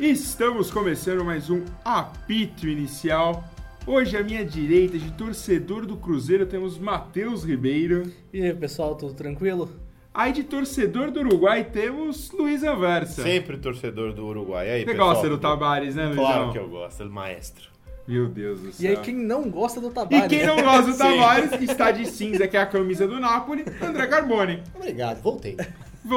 [0.00, 3.44] Estamos começando mais um apito inicial.
[3.86, 8.10] Hoje à minha direita, de torcedor do Cruzeiro, temos Matheus Ribeiro.
[8.32, 9.70] E aí, pessoal, tudo tranquilo?
[10.14, 13.22] Aí de torcedor do Uruguai temos Luiz Anversa.
[13.22, 14.68] Sempre torcedor do Uruguai.
[14.68, 15.08] E aí, Você pessoal?
[15.12, 16.24] gosta do Tabares, né, Luizão?
[16.24, 17.68] Claro que eu gosto, ele maestro.
[18.08, 18.90] Meu Deus do E céu.
[18.90, 20.28] aí, quem não gosta do E Tabari?
[20.28, 20.98] quem não gosta do Sim.
[20.98, 24.62] Tavares está de cinza, que é a camisa do Napoli, André Carboni.
[24.74, 25.58] Obrigado, voltei.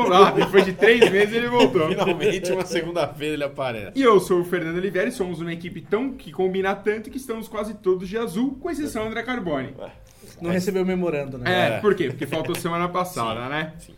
[0.01, 1.87] Lá, depois de três meses ele voltou.
[1.89, 3.91] Finalmente, uma segunda-feira ele aparece.
[3.95, 7.17] E eu sou o Fernando Oliveira e somos uma equipe tão que combina tanto que
[7.17, 9.73] estamos quase todos de azul, com exceção do André Carboni.
[10.41, 11.51] Não recebeu memorando, né?
[11.51, 11.79] É, É.
[11.79, 12.07] por quê?
[12.09, 13.73] Porque faltou semana passada, né?
[13.79, 13.93] Sim.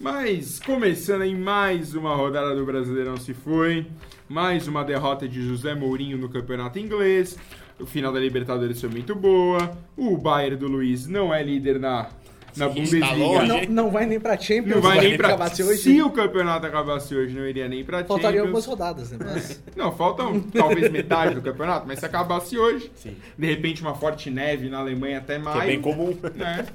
[0.00, 3.86] Mas começando em mais uma rodada do Brasileirão se foi,
[4.28, 7.38] mais uma derrota de José Mourinho no campeonato inglês,
[7.78, 12.08] o final da Libertadores foi muito boa, o Bayern do Luiz não é líder na,
[12.56, 13.12] na Bundesliga.
[13.14, 13.46] longe.
[13.46, 15.28] Não, não vai nem pra Champions, Não vai nem pra...
[15.28, 15.76] acabar hoje.
[15.78, 18.46] Se o campeonato acabasse hoje, não iria nem pra Faltaria Champions.
[18.46, 19.18] algumas rodadas, né?
[19.20, 19.62] Mas...
[19.76, 23.16] Não, faltam talvez metade do campeonato, mas se acabasse hoje, Sim.
[23.36, 25.58] de repente uma forte neve na Alemanha até maio.
[25.60, 26.16] Que é bem comum.
[26.34, 26.66] né?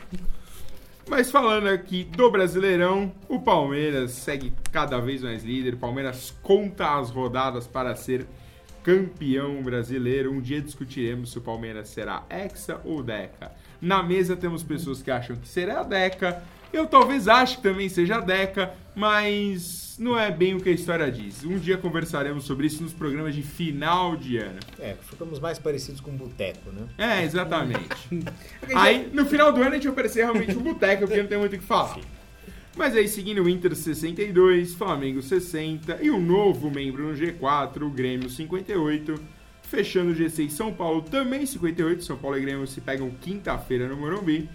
[1.07, 5.73] Mas falando aqui do Brasileirão, o Palmeiras segue cada vez mais líder.
[5.73, 8.27] O Palmeiras conta as rodadas para ser
[8.83, 10.31] campeão brasileiro.
[10.31, 13.51] Um dia discutiremos se o Palmeiras será hexa ou deca.
[13.81, 16.43] Na mesa temos pessoas que acham que será deca.
[16.71, 21.11] Eu talvez ache que também seja deca, mas não é bem o que a história
[21.11, 21.43] diz.
[21.43, 24.59] Um dia conversaremos sobre isso nos programas de final de ano.
[24.79, 26.87] É, ficamos mais parecidos com um boteco, né?
[26.97, 27.89] É, exatamente.
[28.75, 31.55] Aí, no final do ano, a gente oferecer realmente um boteco, porque não tem muito
[31.55, 31.99] o que falar.
[32.77, 37.89] Mas aí, seguindo o Inter 62, Flamengo 60 e um novo membro no G4, o
[37.89, 39.38] Grêmio 58.
[39.69, 42.03] Fechando o G6, São Paulo também 58.
[42.03, 44.49] São Paulo e Grêmio se pegam quinta-feira no Morumbi.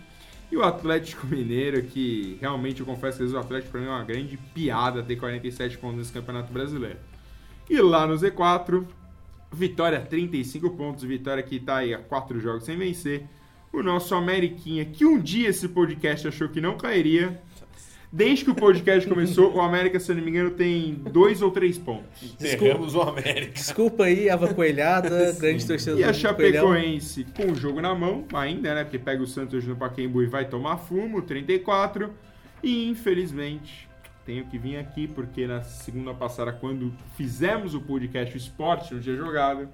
[0.51, 4.03] E o Atlético Mineiro, que realmente eu confesso que o Atlético para mim é uma
[4.03, 6.99] grande piada ter 47 pontos nesse Campeonato Brasileiro.
[7.71, 8.85] E lá no Z4,
[9.53, 13.23] Vitória 35 pontos, Vitória que tá aí a 4 jogos sem vencer.
[13.73, 17.41] O nosso Ameriquinha, que um dia esse podcast achou que não cairia.
[18.15, 21.51] Desde que o podcast começou, o América, se eu não me engano, tem dois ou
[21.51, 22.23] três pontos.
[22.23, 23.55] Enterramos o América.
[23.55, 26.69] Desculpa aí, Ava Coelhada, grande torcedor E a do Coelhão.
[26.69, 28.85] Chapecoense com o jogo na mão, ainda, né?
[28.85, 32.09] Porque pega o Santos hoje no Pacaembu e vai tomar fumo, 34.
[32.63, 33.89] E infelizmente,
[34.25, 39.01] tenho que vir aqui, porque na segunda passada, quando fizemos o podcast o Esporte no
[39.01, 39.69] dia jogado,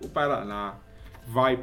[0.00, 0.76] o Paraná
[1.26, 1.58] vai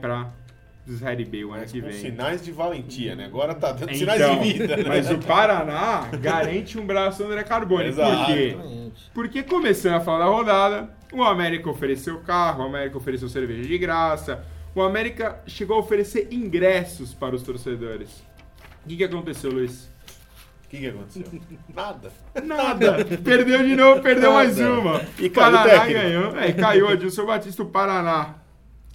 [0.86, 1.94] pra Série B o ano Mas que vem.
[1.94, 3.25] sinais de valentia, né?
[3.25, 4.84] Agora tá dando Então, sinais de vida, né?
[4.88, 7.90] mas o Paraná garante um braço do André Carboni.
[7.90, 8.18] Exato.
[8.18, 8.42] Por quê?
[8.53, 9.12] Exatamente.
[9.14, 13.78] Porque começando a falar da rodada, o América ofereceu carro, o América ofereceu cerveja de
[13.78, 14.44] graça,
[14.74, 18.24] o América chegou a oferecer ingressos para os torcedores.
[18.84, 19.91] O que, que aconteceu, Luiz?
[20.66, 21.25] O que, que aconteceu?
[21.75, 22.12] Nada.
[22.44, 23.06] Nada.
[23.24, 24.44] perdeu de novo, perdeu Nada.
[24.46, 25.02] mais uma.
[25.20, 26.36] E Paraná ganhou.
[26.40, 28.41] É, caiu o Adilson Batista, o Paraná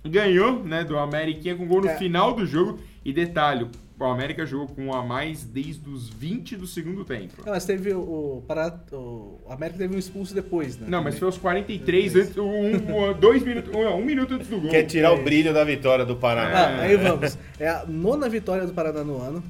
[0.08, 1.96] ganhou, né, do Ameriquinha com gol no É.
[1.96, 2.78] final do jogo.
[3.04, 3.66] E detalhe,
[3.98, 7.34] o América jogou com um a mais desde os 20 do segundo tempo.
[7.44, 10.86] Não, mas teve o, o, Pará- o América teve um expulso depois, né?
[10.88, 14.60] Não, mas foi aos 43, antes, um, um, dois minutos, um, um minuto antes do
[14.60, 14.70] gol.
[14.70, 16.58] Quer tirar o brilho da vitória do Paraná.
[16.78, 17.38] Ah, aí vamos.
[17.60, 19.42] É a nona vitória do Paraná no ano.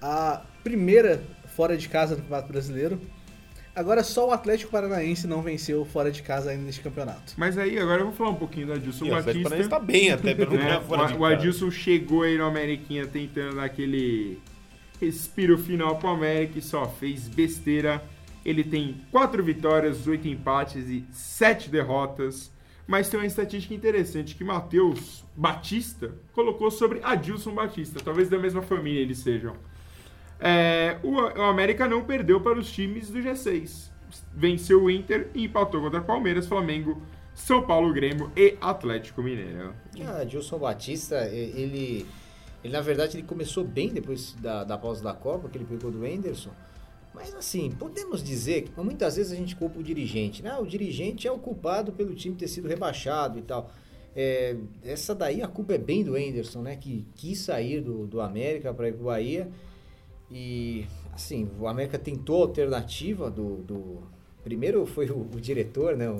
[0.00, 1.22] A primeira
[1.56, 3.00] fora de casa no Campeonato Brasileiro.
[3.74, 7.34] Agora só o Atlético Paranaense não venceu fora de casa ainda neste campeonato.
[7.36, 9.68] Mas aí, agora eu vou falar um pouquinho do Adilson E o Atlético Batista.
[9.68, 10.64] Paranaense tá bem até, pelo né?
[10.64, 11.34] menos fora de O, casa.
[11.34, 14.38] Adilson chegou aí no Ameriquinha tentando dar aquele
[15.00, 18.02] respiro final pro América e só fez besteira.
[18.44, 22.52] Ele tem quatro vitórias, oito empates e sete derrotas.
[22.86, 27.98] Mas tem uma estatística interessante que Matheus Batista colocou sobre Adilson Batista.
[28.04, 29.56] Talvez da mesma família eles sejam.
[30.40, 33.90] É, o, o América não perdeu para os times do G6.
[34.32, 37.00] Venceu o Inter e empatou contra Palmeiras, Flamengo,
[37.34, 39.74] São Paulo, Grêmio e Atlético Mineiro.
[40.06, 42.06] Ah, Gilson Batista, ele,
[42.62, 45.90] ele na verdade ele começou bem depois da, da pausa da Copa, que ele pegou
[45.90, 46.50] do Anderson.
[47.14, 50.50] Mas assim, podemos dizer que muitas vezes a gente culpa o dirigente, né?
[50.50, 53.70] Ah, o dirigente é o culpado pelo time ter sido rebaixado e tal.
[54.16, 56.76] É, essa daí a culpa é bem do Anderson, né?
[56.76, 59.48] Que quis sair do, do América para ir pro Bahia.
[60.30, 64.02] E assim, o América tentou a alternativa do, do-
[64.42, 66.08] primeiro foi o, o diretor, né?
[66.08, 66.16] O,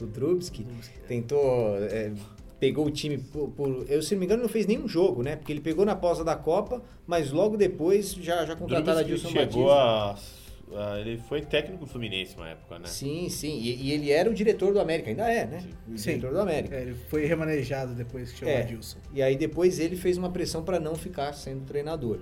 [0.00, 0.66] o Drubski,
[1.06, 2.12] tentou é,
[2.60, 5.36] pegou o time por, por- eu se não me engano não fez nenhum jogo, né?
[5.36, 9.28] Porque ele pegou na pausa da Copa, mas logo depois já já contrataram a Dilson
[9.28, 10.28] chegou Batista.
[10.76, 12.86] a, a- Ele foi técnico do Fluminense uma época, né?
[12.86, 13.58] Sim, sim.
[13.60, 15.64] E, e ele era o diretor do América, ainda é, né?
[15.88, 16.10] O Sim.
[16.10, 16.76] diretor do América.
[16.76, 18.60] É, ele foi remanejado depois que chegou É.
[18.60, 18.98] o Adilson.
[19.14, 22.18] E aí depois ele fez uma pressão para não ficar sendo treinador.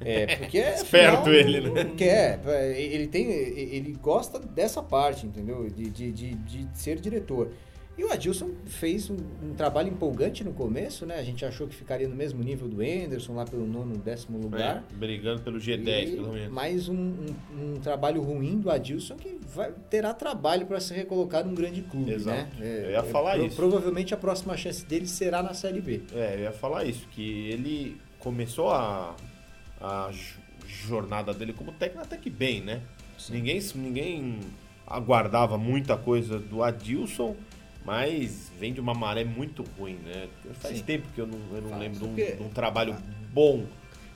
[0.00, 1.84] É, porque é, Esperto ele, né?
[1.84, 2.38] Porque é,
[2.78, 5.68] ele tem, ele gosta dessa parte, entendeu?
[5.70, 7.50] De, de, de, de ser diretor.
[7.98, 11.14] E o Adilson fez um, um trabalho empolgante no começo, né?
[11.18, 14.84] A gente achou que ficaria no mesmo nível do Anderson, lá pelo nono, décimo lugar.
[14.92, 16.52] É, brigando pelo G10, E pelo menos.
[16.52, 21.42] mais um, um- um trabalho ruim do Adilson que vai, terá trabalho para se recolocar
[21.42, 22.36] num grande clube, Exato.
[22.60, 22.82] né?
[22.84, 23.56] Eu ia falar isso.
[23.56, 26.02] Provavelmente a próxima chance dele será na Série B.
[26.14, 29.16] É, eu ia falar isso, que ele começou a,
[29.80, 30.10] a
[30.66, 32.82] jornada dele como técnico até que bem, né?
[33.30, 34.40] Ninguém, ninguém
[34.86, 37.34] aguardava muita coisa do Adilson,
[37.84, 40.28] mas vem de uma maré muito ruim, né?
[40.54, 40.84] Faz Sim.
[40.84, 41.80] tempo que eu não, eu não Faz.
[41.82, 42.96] lembro de um, Porque- de um trabalho
[43.32, 43.58] bom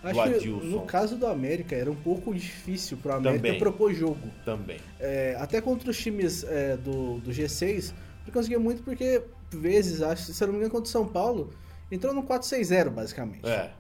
[0.03, 3.59] do Acho que Adilson no caso do América era um pouco difícil pro América Também.
[3.59, 4.29] propor jogo.
[4.45, 4.79] também.
[4.99, 7.93] É, até contra os times é, do, do G6,
[8.23, 11.53] ele conseguia muito porque, vezes, acho, se eu não me engano, contra o São Paulo,
[11.91, 13.47] entrou no 4-6-0, basicamente.
[13.47, 13.71] É,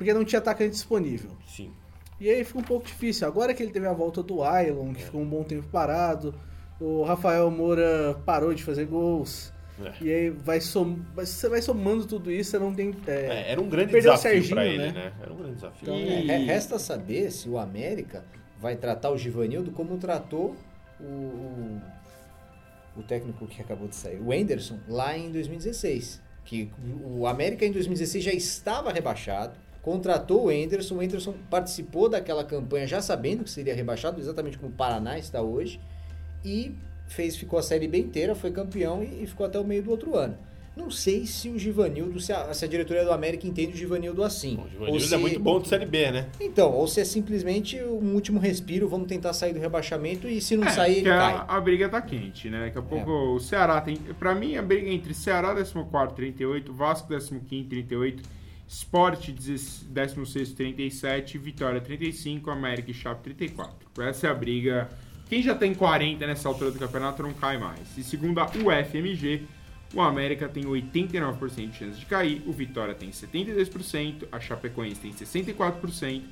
[0.00, 1.32] Porque não tinha atacante disponível.
[1.46, 1.70] sim.
[2.18, 3.26] E aí fica um pouco difícil.
[3.28, 6.34] Agora que ele teve a volta do Ailon, que ficou um bom tempo parado,
[6.80, 9.52] o Rafael Moura parou de fazer gols.
[9.82, 9.92] É.
[10.02, 10.98] E aí vai som...
[11.14, 12.94] você vai somando tudo isso, você não tem.
[13.06, 14.92] é, É, era um grande Perdeu desafio pra ele, né?
[14.92, 15.12] né?
[15.20, 15.78] Era um grande desafio.
[15.82, 18.24] Então, E- É, resta saber se o América
[18.58, 20.56] vai tratar o Givanildo como tratou
[20.98, 21.80] o, o,
[22.98, 26.20] o técnico que acabou de sair, o Anderson, lá em 2016.
[26.44, 26.70] Que
[27.04, 32.86] o América em 2016 já estava rebaixado, contratou o Anderson, o Anderson participou daquela campanha
[32.86, 35.80] já sabendo que seria rebaixado, exatamente como o Paraná está hoje,
[36.44, 36.74] e
[37.06, 39.90] fez, ficou a Série B inteira, foi campeão e, e ficou até o meio do
[39.90, 40.36] outro ano.
[40.76, 44.22] Não sei se o Givanildo, se a, se a diretoria do América entende o Givanildo
[44.22, 44.54] assim.
[44.54, 46.28] Bom, o Ou Givanildo se- é muito bom de Série B, né?
[46.40, 50.56] então, ou se é simplesmente um último respiro, vamos tentar sair do rebaixamento e se
[50.56, 51.44] não sair, ele a, cai.
[51.48, 52.60] a briga tá quente, né?
[52.66, 53.96] Daqui a pouco o Ceará tem.
[53.96, 58.22] Pra mim, a briga é entre Ceará 14, 38, Vasco 15, 38,
[58.70, 63.74] Sport 16, 37, Vitória 35, América e Chape 34.
[64.00, 64.88] Essa é a briga.
[65.28, 67.98] Quem já tem 40 nessa altura do campeonato não cai mais.
[67.98, 69.42] E segundo a UFMG,
[69.92, 75.12] o América tem 89% de chance de cair, o Vitória tem 72%, a Chapecoense tem
[75.12, 76.22] 64%,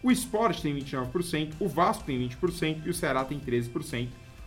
[0.00, 4.06] o Sport tem 29%, o Vasco tem 20% e o Ceará tem 13%.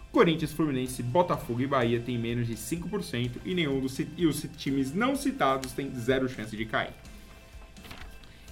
[0.10, 4.94] Corinthians, Fluminense, Botafogo e Bahia tem menos de 5% e nenhum dos e os times
[4.94, 6.94] não citados tem zero chance de cair.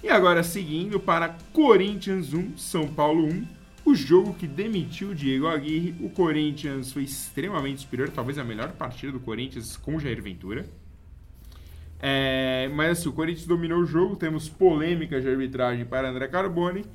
[0.02, 3.46] E agora seguindo para Corinthians 1, São Paulo 1,
[3.84, 5.94] o jogo que demitiu Diego Aguirre.
[6.00, 10.64] O Corinthians foi extremamente superior, talvez a melhor partida do Corinthians com Jair Ventura.
[12.00, 16.86] É, mas assim, o Corinthians dominou o jogo, temos polêmica de arbitragem para André Carboni.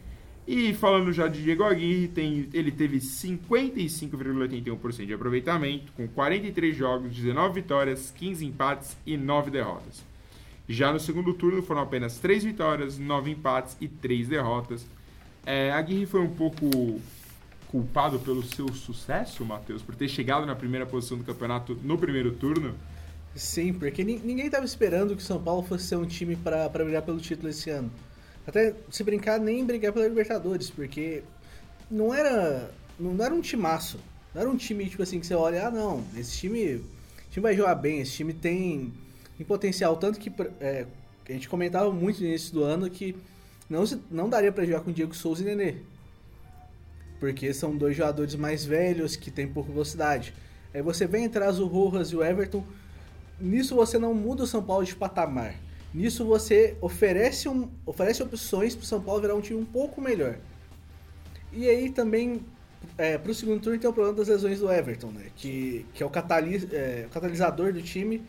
[0.48, 7.16] E falando já de Diego Aguirre, tem, ele teve 55,81% de aproveitamento, com 43 jogos,
[7.16, 10.04] 19 vitórias, 15 empates e 9 derrotas.
[10.68, 14.86] Já no segundo turno foram apenas 3 vitórias, 9 empates e 3 derrotas.
[15.46, 17.00] É, Aguirre foi um pouco
[17.68, 22.32] culpado pelo seu sucesso, Matheus, por ter chegado na primeira posição do campeonato no primeiro
[22.32, 22.74] turno.
[23.36, 26.68] Sim, porque ni- ninguém estava esperando que o São Paulo fosse ser um time para
[26.70, 27.92] brigar pelo título esse ano.
[28.48, 31.22] Até se brincar, nem brigar pela Libertadores, porque
[31.92, 34.00] não era, não era um timaço.
[34.34, 36.84] Não era um time, tipo assim, que você olha, ah não, esse time, esse
[37.32, 38.94] time vai jogar bem, esse time tem,
[39.38, 39.96] tem potencial.
[39.98, 40.86] Tanto que é,
[41.28, 43.16] a gente comentava muito no início do ano que
[43.70, 45.76] não, se- não daria para jogar com Diego Souza e Nenê.
[47.20, 50.34] Porque são dois jogadores mais velhos que têm pouca velocidade.
[50.74, 52.64] Aí você vem atrás o Rojas e o Everton.
[53.40, 55.56] Nisso você não muda o São Paulo de patamar.
[55.94, 60.02] Nisso você oferece, um, oferece opções para o São Paulo virar um time um pouco
[60.02, 60.38] melhor.
[61.54, 62.42] E aí também,
[62.98, 65.28] é, para o segundo turno, tem o problema das lesões do Everton, né?
[65.38, 68.22] Que, que é, o é, o catalisador do time.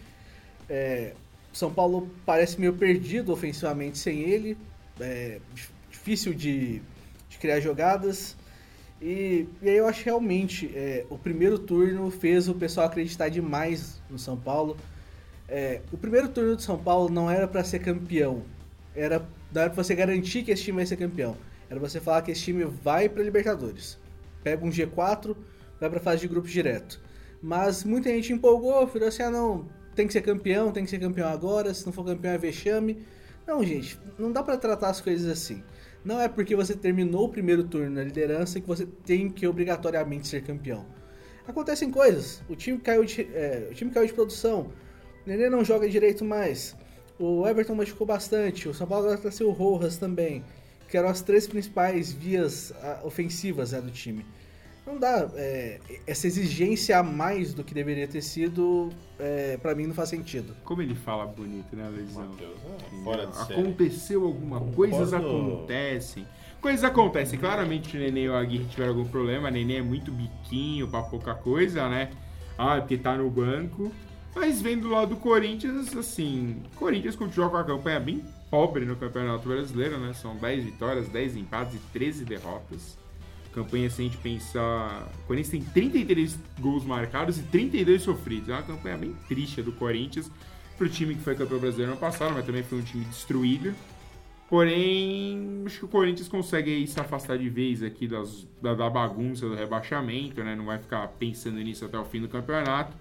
[0.69, 1.13] É,
[1.53, 4.57] São Paulo parece meio perdido ofensivamente sem ele.
[5.01, 6.81] É, dif- difícil de,
[7.29, 8.37] de criar jogadas.
[9.01, 14.01] E, e aí eu acho realmente é, o primeiro turno fez o pessoal acreditar demais
[14.11, 14.77] no São Paulo.
[15.49, 18.43] É, o primeiro turno do São Paulo não era para ser campeão,
[18.95, 19.21] era,
[19.53, 21.37] não era pra você garantir que esse time vai ser campeão.
[21.71, 23.99] Era você falar que esse time vai para Libertadores.
[24.43, 25.37] Pega um G4,
[25.81, 27.01] vai para fase de grupos direto.
[27.43, 31.01] Mas muita gente empolgou, falou assim: ah, não, tem que ser campeão, tem que ser
[31.01, 32.99] campeão agora, se não for campeão é vexame.
[33.47, 35.65] Não, gente, não dá para tratar as coisas assim.
[36.05, 40.29] Não é porque você terminou o primeiro turno na liderança que você tem que obrigatoriamente
[40.29, 40.87] ser campeão.
[41.49, 42.43] Acontecem coisas.
[42.49, 44.73] O time caiu de, é, o time caiu de produção.
[45.25, 46.77] O Nenê não joga direito mais.
[47.19, 48.69] O Everton machucou bastante.
[48.69, 50.45] O São Paulo agora tá sem o Rojas também.
[50.89, 54.25] Que eram as três principais vias ah, ofensivas né, do time.
[54.87, 55.29] Não dá.
[55.35, 60.09] é, essa exigência a mais do que deveria ter sido, é, para mim, não faz
[60.09, 60.55] sentido.
[60.65, 62.29] Como ele fala bonito, né, Luizão?
[62.29, 63.61] Matheus, é, fora de série.
[63.61, 64.77] Aconteceu alguma Concordo.
[64.77, 66.27] coisas acontecem.
[66.61, 67.39] Coisas acontecem.
[67.39, 69.49] Claramente o Nenê e o Aguirre tiveram algum problema.
[69.49, 72.11] A Nenê é muito biquinho pra pouca coisa, né?
[72.57, 73.93] Ah, porque tá no banco.
[74.35, 78.85] Mas vendo do lado do Corinthians, assim, o Corinthians continua com a campanha bem pobre
[78.85, 80.13] no Campeonato Brasileiro, né?
[80.13, 82.99] São 10 vitórias, 10 empates e 13 derrotas.
[83.57, 85.11] Campanha, se a gente pensar.
[85.25, 88.51] O Corinthians tem 33 gols marcados e 32 sofridos.
[88.51, 90.31] É uma campanha bem triste do Corinthians
[90.77, 93.75] pro time que foi campeão brasileiro ano passado, mas também foi um time destruído.
[94.51, 98.91] Porém, acho que o Corinthians consegue aí se afastar de vez aqui das, da, da
[98.91, 100.55] bagunça do rebaixamento, né?
[100.55, 102.95] Não vai ficar pensando nisso até o fim do campeonato.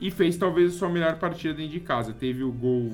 [0.00, 2.12] E fez talvez a sua melhor partida dentro de casa.
[2.12, 2.92] Teve o gol,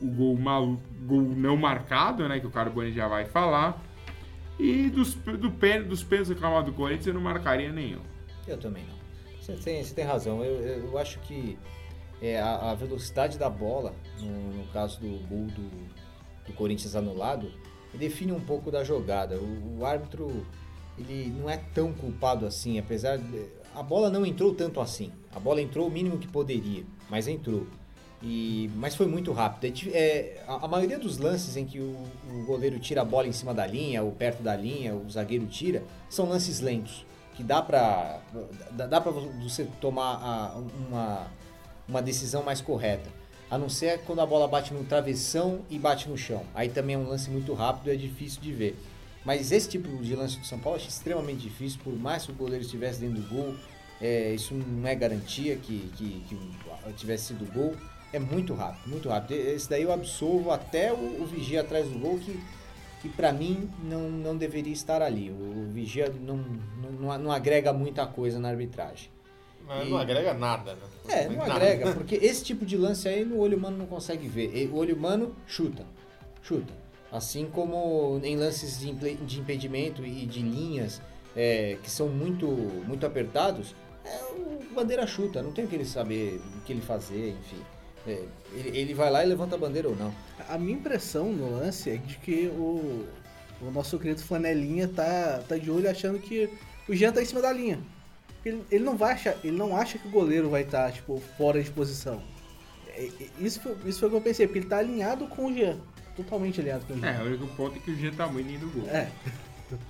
[0.00, 2.40] o gol, malu, gol não marcado, né?
[2.40, 3.78] Que o Carbone já vai falar.
[4.58, 8.00] E dos, do pé, dos pênaltis reclamados do Corinthians eu não marcaria nenhum.
[8.46, 8.94] Eu também não.
[9.40, 10.44] Você tem, você tem razão.
[10.44, 11.58] Eu, eu, eu acho que
[12.22, 15.70] é, a, a velocidade da bola, no, no caso do gol do,
[16.46, 17.50] do Corinthians anulado,
[17.92, 19.38] define um pouco da jogada.
[19.38, 20.46] O, o árbitro
[20.96, 25.12] ele não é tão culpado assim, apesar de, a bola não entrou tanto assim.
[25.34, 27.66] A bola entrou o mínimo que poderia, mas entrou.
[28.26, 29.70] E, mas foi muito rápido.
[29.92, 31.94] É é, a, a maioria dos lances em que o,
[32.32, 35.44] o goleiro tira a bola em cima da linha ou perto da linha, o zagueiro
[35.46, 37.04] tira, são lances lentos.
[37.34, 38.20] Que dá pra,
[38.70, 40.56] dá, dá pra você tomar a-
[40.88, 41.26] uma,
[41.86, 43.10] uma decisão mais correta.
[43.50, 46.44] A não ser quando a bola bate no travessão e bate no chão.
[46.54, 48.78] Aí também é um lance muito rápido e é difícil de ver.
[49.24, 52.34] Mas esse tipo de lance do São Paulo acho extremamente difícil, por mais que o
[52.34, 53.54] goleiro estivesse dentro do gol,
[54.00, 57.74] é, isso não é garantia que, que, que tivesse sido gol.
[58.14, 59.32] É muito rápido, muito rápido.
[59.36, 62.38] Esse daí eu absolvo até o, o vigia atrás do gol, que,
[63.02, 65.30] que para mim não, não deveria estar ali.
[65.30, 66.36] O, vigia não,
[67.00, 69.10] não, não agrega muita coisa na arbitragem.
[69.66, 70.80] Mas E- não agrega nada, né?
[71.08, 71.54] É, não Nada.
[71.54, 74.68] agrega, porque esse tipo de lance aí no olho humano não consegue ver.
[74.72, 75.84] O olho humano chuta,
[76.42, 76.72] chuta.
[77.10, 81.00] Assim como em lances de, de impedimento e de linhas
[81.34, 85.84] é, que são muito, muito apertados, é, o bandeira chuta, não tem o que ele
[85.84, 87.62] saber, o que ele fazer, enfim.
[88.06, 90.14] É, ele, ele vai lá e levanta a bandeira ou não.
[90.48, 93.06] A minha impressão no lance é de que o,
[93.62, 96.48] o nosso querido Flanelinha tá, tá de olho achando que
[96.88, 97.78] o Jean tá em cima da linha.
[98.44, 101.62] Ele, ele não vai achar, ele não acha que o goleiro vai estar, tipo, fora
[101.62, 102.22] de posição.
[102.88, 105.46] É, é, Isso foi, isso foi o que eu pensei, porque ele tá alinhado com
[105.46, 105.78] o Jean.
[106.14, 107.22] Totalmente alinhado com o É, Jean.
[107.22, 108.88] o único ponto é que o Jean tá muito dentro do gol.
[108.90, 109.08] É,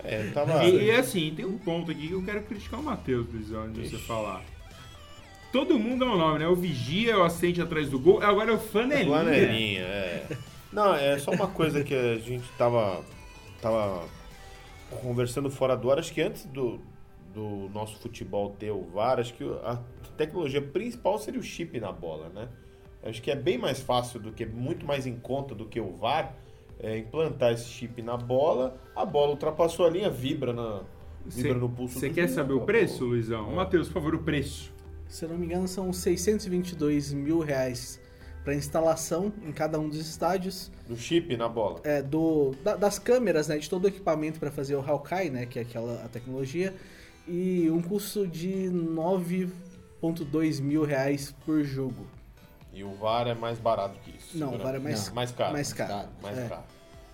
[0.05, 0.65] É, tava...
[0.65, 3.91] E, e, assim, tem um ponto aqui que eu quero criticar o Matheus, Luizão, antes
[3.91, 4.43] de você falar.
[5.55, 6.49] Todo mundo é o nome, né?
[6.49, 9.07] O Vigia, é o assente atrás do gol, agora é o Flanelinha.
[9.07, 10.27] Flanelinha, é.
[10.73, 13.05] Não, é só uma coisa que a gente tava,
[13.63, 14.03] tava
[15.01, 16.01] conversando fora do ar.
[16.01, 16.81] Acho que antes do,
[17.33, 19.79] do nosso futebol ter o VAR, acho que a
[20.17, 22.49] tecnologia principal seria o chip na bola, né?
[23.05, 25.93] Acho que é bem mais fácil do que, muito mais em conta do que o
[25.93, 26.35] VAR,
[26.81, 30.81] é, implantar esse chip na bola, a bola ultrapassou a linha, vibra, na,
[31.25, 33.53] vibra no pulso Você quer saber o preço, Luizão?
[33.53, 33.55] É.
[33.55, 34.74] Matheus, por favor, o preço.
[35.09, 38.01] Se eu não me engano, são 622 mil reais
[38.45, 40.71] para instalação em cada um dos estádios.
[40.87, 41.81] Do chip na bola.
[41.85, 45.47] é, do, da- das câmeras, né, de todo o equipamento para fazer o Hawkeye, né,
[45.47, 46.75] que é aquela a tecnologia,
[47.27, 52.07] e um custo de 9,2 mil reais por jogo.
[52.73, 54.37] E o VAR é mais barato que isso.
[54.37, 55.53] Não, o VAR é mais, mais caro.
[55.53, 55.91] mais caro.
[55.93, 56.49] caro, Mais É.
[56.49, 56.63] caro.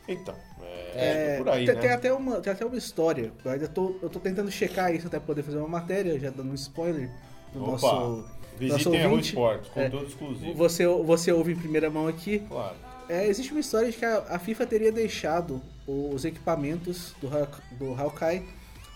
[0.09, 1.81] Então, é, É, é por aí, tem, né?
[1.83, 3.31] tem até uma, tem até uma história.
[3.45, 6.51] Eu ainda tô, eu tô tentando checar isso até poder fazer uma matéria, já dando
[6.51, 7.09] um spoiler
[7.53, 7.87] do Opa, nosso.
[7.95, 8.25] nosso
[8.59, 9.29] Visitem ouvinte.
[9.29, 9.85] Esportes, É.
[9.85, 10.55] conteúdo exclusivo.
[10.55, 12.41] Você, você ouve em primeira mão aqui.
[12.41, 12.77] Claro.
[13.09, 17.29] É, existe uma história de que a, a FIFA teria deixado os equipamentos do,
[17.77, 18.45] do Hawkeye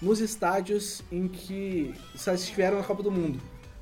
[0.00, 3.40] nos estádios em que estiveram na Copa do Mundo.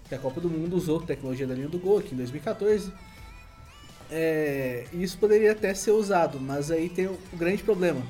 [0.09, 2.91] Que a Copa do Mundo usou tecnologia da linha do gol aqui em 2014.
[4.11, 8.03] É, e isso poderia até ser usado, mas aí tem o grande problema.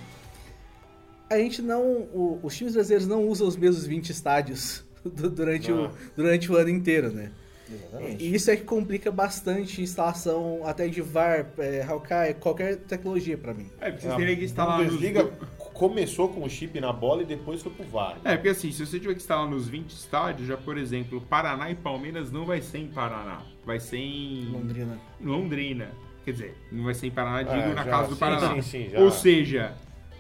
[1.31, 1.83] A gente não.
[1.83, 6.57] o- os times brasileiros não usam os mesmos 20 estádios du- durante, o, durante o
[6.57, 7.31] ano inteiro, né?
[7.71, 8.23] Exatamente.
[8.25, 13.39] E isso é que complica bastante a instalação até de VAR, é, Hawkeye, qualquer tecnologia
[13.39, 13.67] pra mim.
[13.81, 14.89] É, porque A você teria que instalar nos...
[14.89, 15.25] Bundesliga
[15.73, 18.19] começou com o chip na bola e depois foi pro VAR.
[18.25, 21.71] É, porque assim, se você tiver que instalar nos 20 estádios, já, por exemplo, Paraná
[21.71, 23.41] e Palmeiras não vai ser em Paraná.
[23.65, 24.99] Vai ser em Londrina.
[25.21, 25.89] em Londrina.
[26.27, 28.55] Quer dizer, não vai ser em Paraná, digo É, na já- casa do sim, Paraná.
[28.55, 29.01] sim, sim, já.
[29.01, 29.73] Ou seja,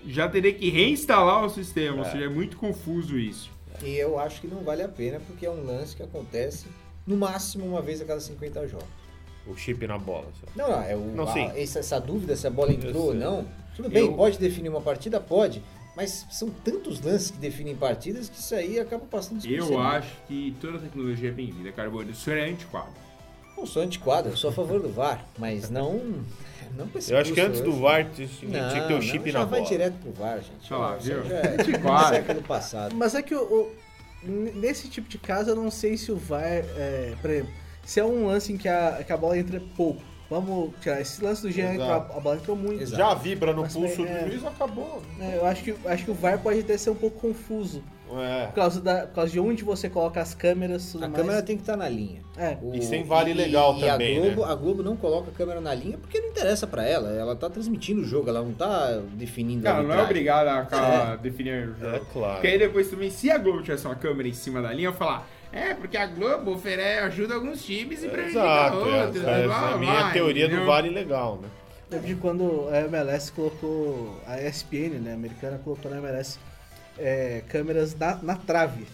[0.07, 2.11] já teria que reinstalar o sistema, ou É.
[2.11, 3.51] seja, é muito confuso isso.
[3.83, 6.67] E eu acho que não vale a pena porque é um lance que acontece
[7.07, 8.87] no máximo uma vez a cada 50 jogos.
[9.47, 10.27] O chip na bola.
[10.55, 11.51] Não, não, é o, Não, a- sim.
[11.57, 13.45] essa, essa dúvida se a bola entrou ou não.
[13.75, 15.19] Tudo bem, Eu- pode definir uma partida?
[15.21, 15.62] Pode.
[15.97, 20.57] Mas são tantos lances que definem partidas que isso aí acaba passando Eu acho que
[20.61, 22.12] toda tecnologia é bem-vinda, Carbone.
[22.12, 22.93] O senhor é antiquado.
[23.62, 25.92] Não sou antiquado, eu sou a favor do VAR, mas não.
[26.76, 27.81] Não Eu acho que antes do hoje.
[27.81, 29.71] VAR tinha tinha que ter o chip não, já na vai bola.
[29.71, 30.75] direto pro VAR, gente.
[30.75, 31.25] Olha lá, viu?
[31.25, 32.09] já é Antiquado.
[32.09, 32.95] século passado.
[32.97, 33.73] Mas é que o, o-
[34.25, 37.52] nesse tipo de caso eu não sei se o VAR, é, por exemplo,
[37.85, 40.02] se é um lance em que a, que a bola entra pouco.
[40.28, 42.83] Vamos tirar esse lance do Jean, que a, a bola entrou muito.
[42.83, 42.97] Exato.
[42.97, 45.02] Já vibra no Mas, pulso é, do juiz, acabou.
[45.21, 47.85] É, eu acho que, acho que o VAR pode até ser um pouco confuso.
[48.21, 48.47] É.
[48.47, 51.21] Por causa, da, por causa de onde você coloca as câmeras tudo A mais.
[51.21, 52.21] câmera tem que estar na linha.
[52.37, 52.57] É.
[52.62, 54.52] O- E sem vale legal e também, a Globo, né?
[54.52, 57.11] a Globo não coloca a câmera na linha porque não interessa pra ela.
[57.11, 60.64] Ela tá transmitindo o jogo, ela não tá definindo Cara, a não é obrigado a
[60.64, 61.97] ficar definindo o jogo.
[61.97, 62.33] É claro.
[62.35, 64.92] Porque aí depois também, se a Globo tivesse uma câmera em cima da linha, eu
[64.92, 69.16] falar, é, porque a Globo oferece, ajuda alguns times e prejudica Exato, outros.
[69.16, 70.66] essa blá, é a minha blá, teoria do entendeu?
[70.66, 71.49] vale legal, né?
[71.90, 76.38] Lembro de quando a MLS colocou, a ESPN, né, a americana, colocou na MLS
[76.99, 78.87] é, câmeras na, na trave.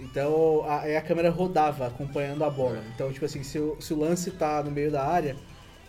[0.00, 2.82] Então a, a câmera rodava acompanhando a bola.
[2.94, 5.36] Então, tipo assim, se o, se o lance tá no meio da área,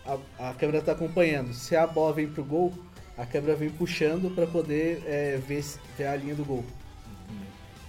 [0.06, 1.54] a, a câmera tá acompanhando.
[1.54, 2.74] Se a bola vem pro gol,
[3.18, 5.64] a câmera vem puxando pra poder é, ver,
[5.98, 6.64] ver a linha do gol.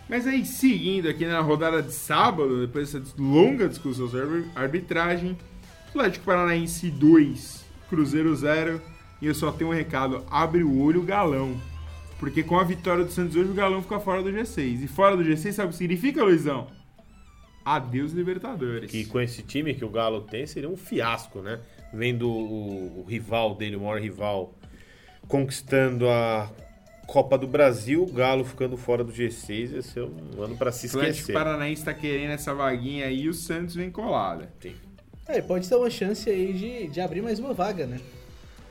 [0.08, 5.36] Mas aí, seguindo aqui na rodada de sábado, depois dessa longa discussão sobre arbitragem,
[5.88, 8.80] Atlético Paranaense 2, Cruzeiro 0,
[9.20, 11.56] e eu só tenho um recado, abre o olho galão.
[12.18, 14.85] Porque com a vitória do Santos hoje, o galão fica fora do G6.
[14.85, 16.68] E fora do G6, sabe o que significa, Luizão?
[17.64, 18.90] Adeus Libertadores.
[18.90, 21.58] Que com esse time que o Galo tem, seria um fiasco, né?
[21.92, 24.54] Vendo o, o rival dele, o maior rival,
[25.26, 26.49] conquistando a
[27.08, 30.87] Copa do Brasil, o Galo ficando fora do G6, ia ser um ano pra se
[30.87, 31.32] Atlético esquecer.
[31.32, 34.49] Paranaense tá querendo essa vaguinha aí e o Santos vem colada.
[34.61, 34.75] Sim.
[35.26, 37.99] É, pode ter uma chance aí de, de abrir mais uma vaga, né?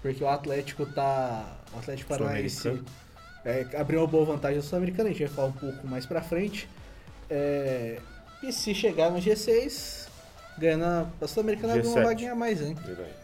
[0.01, 1.59] Porque o Atlético tá.
[1.73, 3.04] O Atlético Paranaense Sul-Americano.
[3.45, 6.21] É, abriu uma boa vantagem do Sul-Americano, a gente vai falar um pouco mais pra
[6.21, 6.67] frente.
[7.29, 7.99] É,
[8.41, 10.07] e se chegar no G6,
[10.57, 12.03] ganhando a Sul-Americana G7.
[12.03, 12.75] vaguinha a mais, hein?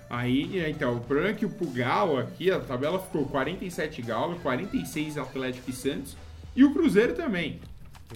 [0.10, 4.40] Aí, então, o problema é que o pro Galo aqui, a tabela ficou 47 Galo,
[4.42, 6.16] 46 Atlético e Santos,
[6.56, 7.60] e o Cruzeiro também.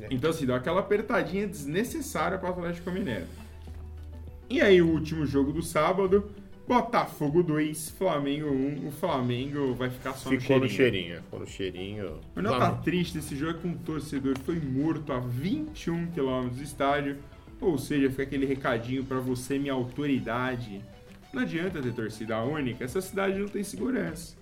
[0.01, 0.07] É.
[0.11, 3.25] Então, assim, dá aquela apertadinha desnecessária para o Atlético Mineiro.
[4.49, 6.29] E aí, o último jogo do sábado,
[6.67, 8.87] Botafogo 2, Flamengo 1.
[8.87, 11.03] O Flamengo vai ficar só Ficou no no cheirinho.
[11.03, 11.21] cheirinho.
[11.23, 12.19] Ficou no cheirinho.
[12.35, 16.49] Não tá triste, esse jogo é com um torcedor que foi morto a 21 km
[16.49, 17.17] do estádio.
[17.61, 20.81] Ou seja, fica aquele recadinho pra você, minha autoridade.
[21.31, 24.35] Não adianta ter torcida única, essa cidade não tem segurança.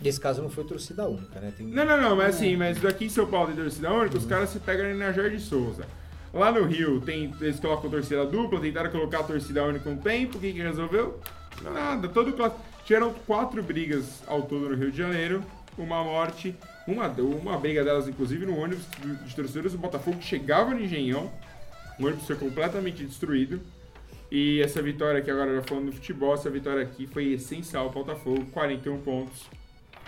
[0.00, 1.52] Nesse caso não foi torcida única, né?
[1.56, 1.66] Tem...
[1.66, 4.50] Não, não, não, mas assim, mas daqui em São Paulo tem torcida única, os caras
[4.50, 5.86] se pegam ali na Jorge Souza.
[6.32, 10.38] Lá no Rio, tem, eles colocam torcida dupla, tentaram colocar a torcida única um tempo,
[10.38, 11.18] o que que resolveu?
[11.62, 15.44] Nada, todo cla- Tiveram quatro brigas ao todo no Rio de Janeiro,
[15.78, 16.54] uma morte,
[16.86, 18.84] uma, uma briga delas, inclusive, no ônibus
[19.26, 21.30] de torcedores do Botafogo que chegava no Engenhão,
[21.98, 23.60] o ônibus foi completamente destruído.
[24.30, 28.00] E essa vitória aqui, agora já falando do futebol, essa vitória aqui foi essencial para
[28.00, 29.42] o Botafogo, 41 pontos.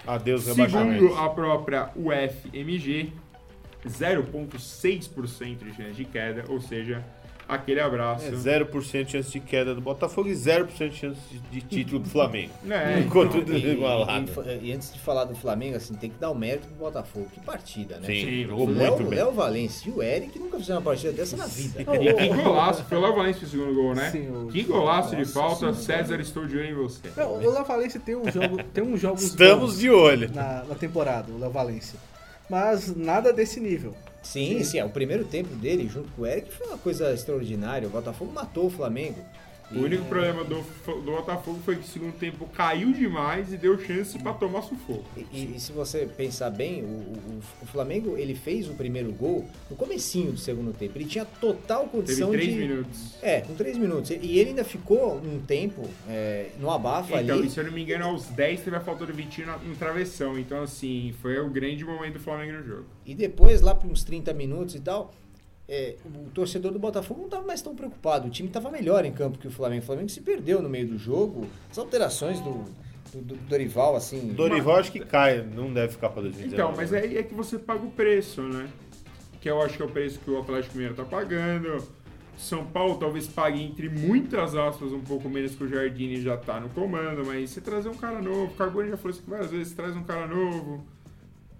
[0.07, 1.15] Adeus, Segundo rebaixamento.
[1.17, 3.13] a própria UFMG,
[3.87, 7.05] 0,6% de chance de queda, ou seja,
[7.55, 8.27] aquele abraço.
[8.27, 12.01] É 0% de chance de queda do Botafogo e 0% de chance de- de título
[12.01, 12.51] do Flamengo.
[12.71, 14.31] É, Ficou então, tudo E, igualado.
[14.61, 17.29] e- e antes de falar do Flamengo, assim, tem que dar o mérito pro Botafogo.
[17.33, 18.07] Que partida, né?
[18.07, 19.09] Sim, Sim, jogou muito Léo, bem.
[19.09, 21.85] Léo Valência e o Eric nunca fizeram uma partida dessa na vida.
[21.85, 24.11] Não, E que golaço, foi o Léo Valência o segundo gol, né?
[24.11, 25.77] Sim, o- Que golaço de Nossa falta, Senhora.
[25.77, 27.01] César, estou de olho em você.
[27.17, 30.31] Não, o Léo Valência tem um jogo, tem uns jogos Estamos de olho.
[30.35, 31.99] na, na temporada, o Léo Valência.
[32.51, 33.95] Mas nada desse nível.
[34.23, 37.89] Sim, sim, é, o primeiro tempo dele junto com o Eric foi uma coisa extraordinária.
[37.89, 39.19] O Botafogo matou o Flamengo.
[39.75, 43.79] O único problema do, do Botafogo foi que o segundo tempo caiu demais e deu
[43.81, 45.05] chance pra tomar sufoco.
[45.17, 49.11] E, e- e se você pensar bem, o, o- o Flamengo ele fez o primeiro
[49.13, 50.97] gol no comecinho do segundo tempo.
[50.99, 52.55] Ele tinha total Teve condição três de...
[52.59, 53.15] minutos.
[53.23, 54.11] É, com três minutos.
[54.11, 57.47] E ele ainda ficou um tempo é, no abafo Então, ali.
[57.47, 59.75] e se eu não me engano, aos 10 teve a falta do Vitinho na- no
[59.77, 60.39] travessão.
[60.39, 62.85] Então, assim, foi o grande momento do Flamengo no jogo.
[63.07, 65.13] E depois, lá para uns 30 minutos e tal,
[65.69, 68.29] é, o torcedor do Botafogo não estava mais tão preocupado.
[68.29, 69.83] O time estava melhor em campo que o Flamengo.
[69.83, 71.47] O Flamengo se perdeu no meio do jogo.
[71.71, 72.65] As alterações do,
[73.13, 74.33] do, do Dorival, assim.
[74.35, 76.55] Dorival acho que cai, não deve ficar pra 2019.
[76.55, 78.69] Então, mas aí é que você paga o preço, né?
[79.41, 81.83] Que eu acho que é o preço que o Atlético Mineiro tá pagando.
[82.37, 86.59] São Paulo talvez pague entre muitas aspas um pouco menos que o Jardine já tá
[86.59, 89.69] no comando, mas você trazer um cara novo, o Carbone já falou isso várias vezes,
[89.69, 90.85] você traz um cara novo,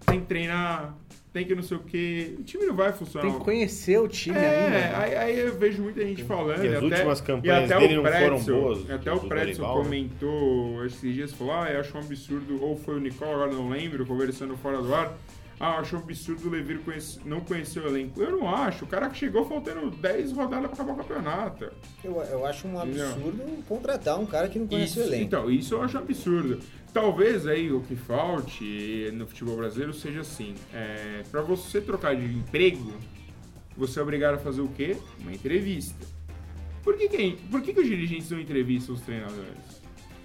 [0.05, 0.93] tem que treinar,
[1.33, 2.35] tem que não sei o quê.
[2.39, 3.27] O time não vai funcionar.
[3.27, 4.69] Tem que conhecer o time É, ainda.
[4.69, 4.93] né?
[4.95, 6.63] aí, aí eu vejo muita gente falando.
[6.63, 9.83] E as últimas campanhas dele não foram boas, E até o Pretzel Dorival, né?
[9.83, 13.67] comentou esses dias, falou, ah, eu acho um absurdo, ou foi o Nicole, agora não
[13.69, 15.11] lembro, conversando fora do ar,
[15.59, 18.21] ah, eu acho um absurdo o Levir conhece- não conhecer o elenco.
[18.21, 21.71] Eu não acho, o cara que chegou faltando 10 rodadas pra acabar o campeonato.
[22.03, 22.81] Eu, eu acho um Não.
[22.81, 25.23] absurdo contratar um cara que não conhece Isso, o elenco.
[25.23, 26.59] então, isso eu acho absurdo.
[26.93, 32.23] Talvez aí o que falte no futebol brasileiro seja assim: é, para você trocar de
[32.25, 32.93] emprego,
[33.75, 34.95] você é obrigado a fazer o quê?
[35.19, 36.05] Uma entrevista.
[36.83, 39.81] Por que, que, por que, que os dirigentes não entrevistam os treinadores?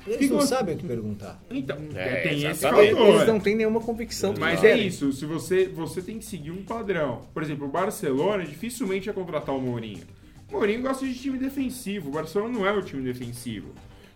[0.07, 1.41] Eles que não você- sabem o que perguntar.
[1.51, 2.81] Então, É, tem esse fator.
[2.83, 6.65] Eles não têm nenhuma convicção Mas é isso, se você, você tem que seguir um
[6.65, 7.23] padrão.
[7.35, 10.05] Por exemplo, o Barcelona dificilmente ia contratar o Mourinho.
[10.49, 13.69] O Mourinho gosta de time defensivo, o Barcelona não é o time defensivo.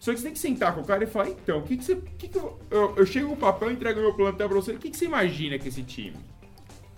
[0.03, 1.85] Só que você tem que sentar com o cara e falar, então, o que, que
[1.85, 1.93] você.
[1.93, 4.73] o Que que eu, eu, eu chego com o papel, entrego meu plantel pra você,
[4.73, 6.17] o que, que você imagina com esse time?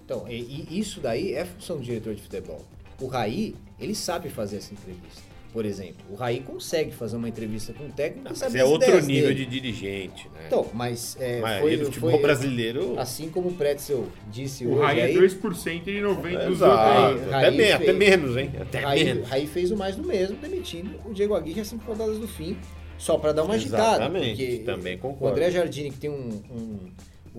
[0.03, 2.65] Então, e, e isso daí é função do diretor de futebol.
[2.99, 5.21] O Raí, ele sabe fazer essa entrevista.
[5.53, 8.65] Por exemplo, o Raí consegue fazer uma entrevista com o técnico e Mas saber é
[8.65, 9.45] outro nível dele.
[9.45, 10.45] de dirigente, né?
[10.47, 12.99] Então, mas é, a foi, do futebol foi- brasileiro.
[12.99, 17.13] assim como o Pretzel disse O hoje Raí é aí, 2% de 90 dos Exato.
[17.13, 17.33] outros.
[17.35, 18.51] Até, até menos, hein?
[18.59, 19.29] Até Raí, menos.
[19.29, 22.57] Raí fez o mais do mesmo, demitindo o Diego Aguirre às cinco rodadas do fim,
[22.99, 24.05] só para dar uma agitada.
[24.05, 25.33] Exatamente, porque também O concordo.
[25.35, 26.79] André Jardine, que tem um, um,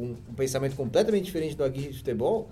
[0.02, 2.50] um- um pensamento completamente diferente do Aguirre de futebol,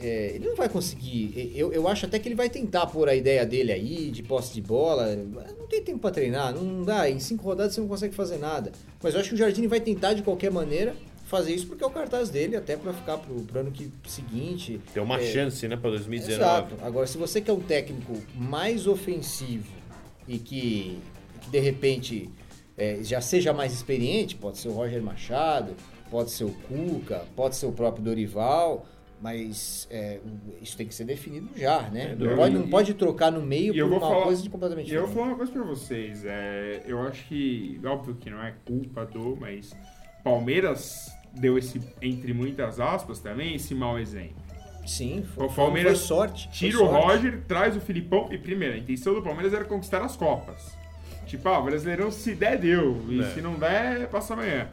[0.00, 1.52] é, ele não vai conseguir.
[1.56, 4.54] Eu, eu acho até que ele vai tentar pôr a ideia dele aí, de posse
[4.54, 5.16] de bola.
[5.58, 7.10] Não tem tempo para treinar, não dá.
[7.10, 8.70] Em cinco rodadas você não consegue fazer nada.
[9.02, 11.86] Mas eu acho que o Jardine vai tentar de qualquer maneira fazer isso porque é
[11.86, 14.80] o cartaz dele, até para ficar pro, pro ano que, seguinte.
[14.94, 16.42] Tem uma É, chance, né, pra 2019.
[16.42, 16.74] Exato.
[16.86, 19.66] Agora, se você quer um técnico mais ofensivo
[20.28, 20.98] e que,
[21.48, 22.30] que de repente
[22.76, 25.74] é, já seja mais experiente, pode ser o Roger Machado,
[26.10, 28.86] pode ser o Cuca, pode ser o próprio Dorival,
[29.20, 30.20] mas é,
[30.62, 32.14] isso tem que ser definido já, né?
[32.18, 34.94] Não, pode, não pode trocar no meio eu por uma falar- coisa de completamente E
[34.94, 35.16] eu vou diferente.
[35.24, 36.24] falar uma coisa pra vocês.
[36.24, 39.74] É, eu acho que, óbvio que não é culpa do, mas
[40.22, 44.36] Palmeiras deu esse, entre muitas aspas, também, esse mau exemplo.
[44.86, 46.44] Sim, foi, O Palmeiras foi sorte.
[46.44, 47.06] foi Tira o sorte.
[47.06, 48.28] Roger, traz o Filipão.
[48.32, 50.77] E primeiro, a intenção do Palmeiras era conquistar as Copas.
[51.28, 53.00] Tipo, ah, o Brasileirão se der, deu.
[53.08, 53.24] E É.
[53.34, 54.66] se não der, passa amanhã.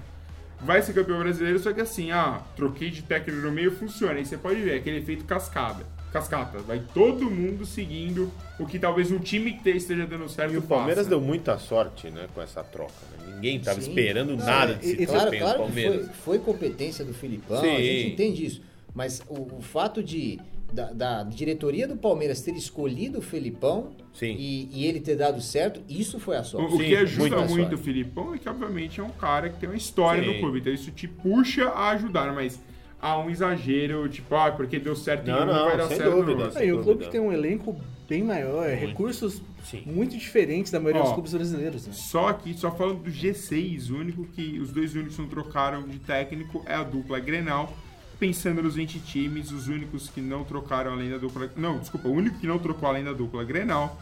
[0.62, 4.14] Vai ser campeão brasileiro, só que assim, ah, troquei de técnico no meio, funciona.
[4.14, 5.86] Aí você pode ver, aquele efeito cascada.
[6.14, 6.60] Cascata.
[6.60, 10.62] Vai todo mundo seguindo o que talvez um time que esteja dando certo E o
[10.62, 11.10] Palmeiras faça.
[11.10, 12.94] deu muita sorte, né, com essa troca.
[13.20, 13.34] né?
[13.36, 13.90] Ninguém tava Sim.
[13.90, 16.06] esperando Não, nada é, desse e- claro, claro do que Palmeiras.
[16.24, 17.76] foi, foi competência do Filipão, Sim.
[17.76, 18.62] a gente entende isso.
[18.94, 20.40] Mas o, o fato de
[20.74, 24.36] da, da diretoria do Palmeiras ter escolhido o Felipão Sim.
[24.38, 26.74] e, e ele ter dado certo, isso foi a O, sorte.
[26.74, 29.60] o Sim, que ajuda muita muito o Filipão é que, obviamente, é um cara que
[29.60, 30.34] tem uma história Sim.
[30.34, 30.60] no clube.
[30.60, 32.60] Então isso te puxa a ajudar, mas
[33.02, 36.10] há um exagero, tipo, ah, porque deu certo em Não, um, não, vai dar certo
[36.12, 36.44] no dúvida.
[36.46, 36.60] outro.
[36.60, 37.76] Aí, o clube tem um elenco
[38.10, 38.86] bem maior, Muito.
[38.88, 39.82] recursos Sim.
[39.86, 41.88] muito diferentes da maioria Ó, dos clubes brasileiros.
[41.88, 41.94] Né?
[41.94, 45.98] Só que, só falando do G6, o único que os dois únicos não trocaram de
[46.00, 47.76] técnico é a dupla Grenal.
[48.20, 51.50] Pensando nos 20 times, os únicos que não trocaram além da dupla.
[51.56, 54.00] Não, desculpa, o único que não trocou além da dupla Grenal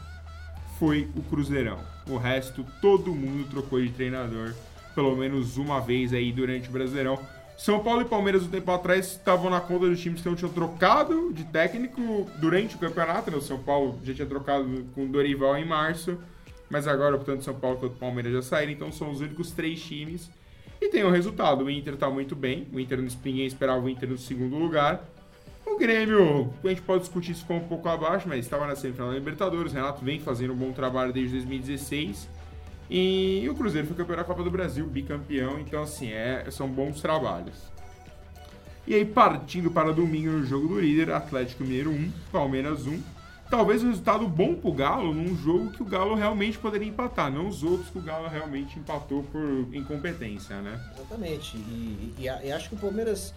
[0.78, 1.80] foi o Cruzeirão.
[2.08, 4.54] O resto, todo mundo trocou de treinador,
[4.93, 7.19] pelo menos uma vez aí durante o Brasileirão.
[7.58, 10.52] São Paulo e Palmeiras, um tempo atrás, estavam na conta dos times que não tinham
[10.52, 13.32] trocado de técnico durante o campeonato.
[13.32, 13.38] Né?
[13.38, 16.17] O São Paulo já tinha trocado com o Dorival em março,
[16.69, 19.82] mas agora, tanto São Paulo quanto o Palmeiras já saíram, então são os únicos três
[19.82, 20.30] times.
[20.84, 24.10] E tem o resultado: o Inter tá muito bem, o Inter ninguém esperava o Inter
[24.10, 25.02] no segundo lugar.
[25.65, 29.08] O Grêmio, a gente pode discutir se ficou um pouco abaixo, mas estava na semifinal
[29.08, 29.72] da Libertadores.
[29.72, 32.28] Renato vem fazendo um bom trabalho desde 2016.
[32.89, 35.58] E o Cruzeiro foi campeão da Copa do Brasil, bicampeão.
[35.58, 37.56] Então, assim, é, são bons trabalhos.
[38.86, 43.02] E aí, partindo para domingo no jogo do líder, Atlético Mineiro 1, Palmeiras 1.
[43.50, 47.48] Talvez um resultado bom pro Galo num jogo que o Galo realmente poderia empatar, não
[47.48, 49.42] os outros que o Galo realmente empatou por
[49.74, 50.80] incompetência, né?
[50.96, 51.58] Exatamente.
[51.58, 53.34] E, e- e acho que o Palmeiras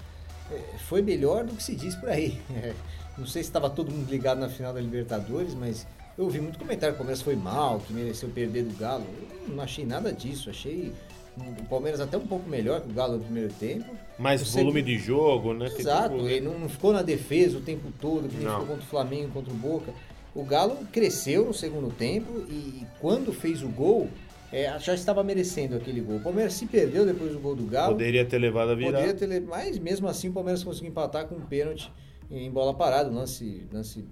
[0.50, 2.40] é, foi melhor do que se diz por aí.
[3.18, 5.86] Não sei se estava todo mundo ligado na final da Libertadores, mas
[6.18, 9.06] eu ouvi muito comentário que o Palmeiras foi mal, que mereceu perder do Galo.
[9.48, 10.50] Eu não achei nada disso.
[10.50, 10.92] Achei
[11.36, 13.84] o Palmeiras até um pouco melhor que o Galo no primeiro tempo.
[14.18, 15.66] Mais No volume segundo- de jogo, né?
[15.78, 18.52] Exato, tudo- ele não, não ficou na defesa o tempo todo, que Não.
[18.52, 19.92] ficou contra o Flamengo, contra o Boca.
[20.34, 24.08] O Galo cresceu no segundo tempo e quando fez o gol,
[24.52, 26.16] é, já estava merecendo aquele gol.
[26.16, 27.92] O Palmeiras se perdeu depois do gol do Galo.
[27.94, 29.14] Poderia ter levado a virada.
[29.14, 31.90] Ter, mas mesmo assim o Palmeiras conseguiu empatar com um pênalti
[32.30, 34.04] em bola parada, lance, lance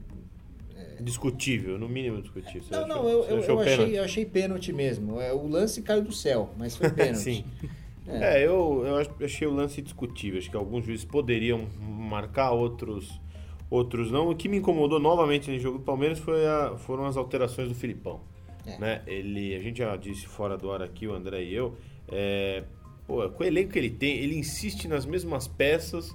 [1.01, 2.63] Discutível, no mínimo discutível.
[2.63, 3.95] Você não, achou- não, eu, eu, eu achei, pênalti?
[3.95, 5.21] eu achei pênalti mesmo.
[5.21, 7.19] É, o lance caiu do céu, mas foi pênalti.
[7.19, 7.45] Sim.
[8.07, 10.39] É, eu, eu ach- achei o lance discutível.
[10.39, 13.21] Acho que alguns juízes poderiam marcar, outros,
[13.71, 14.29] outros não.
[14.31, 17.75] O que me incomodou novamente no jogo do Palmeiras foi a- foram as alterações do
[17.75, 18.21] Filipão.
[18.67, 18.79] É.
[18.79, 19.03] Né?
[19.07, 21.77] Ele, a gente já disse fora do ar aqui, o André e eu.
[22.11, 22.65] é,
[23.07, 26.15] pô, com o elenco que ele tem, ele insiste nas mesmas peças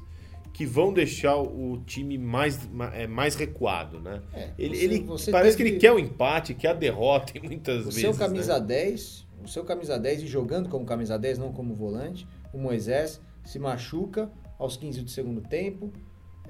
[0.54, 4.22] que vão deixar o time mais, ma- é, mais recuado, né?
[4.34, 7.82] É, ele, você- ele você parece que ele quer o empate, quer a derrota muitas
[7.82, 8.02] O vezes.
[8.02, 8.18] seu né?
[8.18, 12.58] camisa 10, o seu camisa 10 e jogando como camisa 10, não como volante, o
[12.58, 15.92] Moisés se machuca aos 15 do segundo tempo.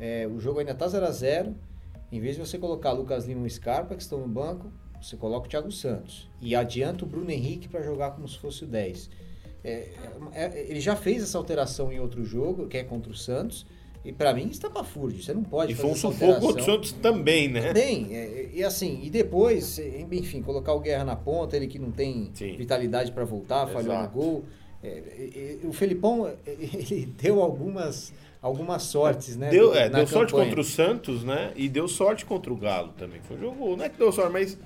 [0.01, 1.53] é, o jogo ainda tá 0 a 0
[2.11, 5.45] Em vez de você colocar Lucas Lima e Scarpa, que estão no banco, você coloca
[5.45, 6.27] o Thiago Santos.
[6.41, 9.09] E adianta o Bruno Henrique para jogar como se fosse o 10.
[9.63, 9.89] É,
[10.33, 13.65] é, ele já fez essa alteração em outro jogo, que é contra o Santos.
[14.09, 15.21] E para mim está fúrdio.
[15.21, 17.67] Você não pode E fazer foi um sufoco o Santos também, né?
[17.67, 21.77] Também, é, e assim, e depois, é, enfim, colocar o Guerra na ponta, ele que
[21.77, 22.55] não tem Sim.
[22.57, 24.13] vitalidade para voltar, falhou no Exato.
[24.13, 24.45] gol.
[24.81, 29.49] É, é, é, o Felipão, é, ele deu algumas, algumas sortes, né?
[29.51, 31.51] Deu, é, deu sorte contra o Santos, né?
[31.55, 33.21] E deu sorte contra o Galo também.
[33.21, 34.57] Foi um jogo, não é que deu sorte, mas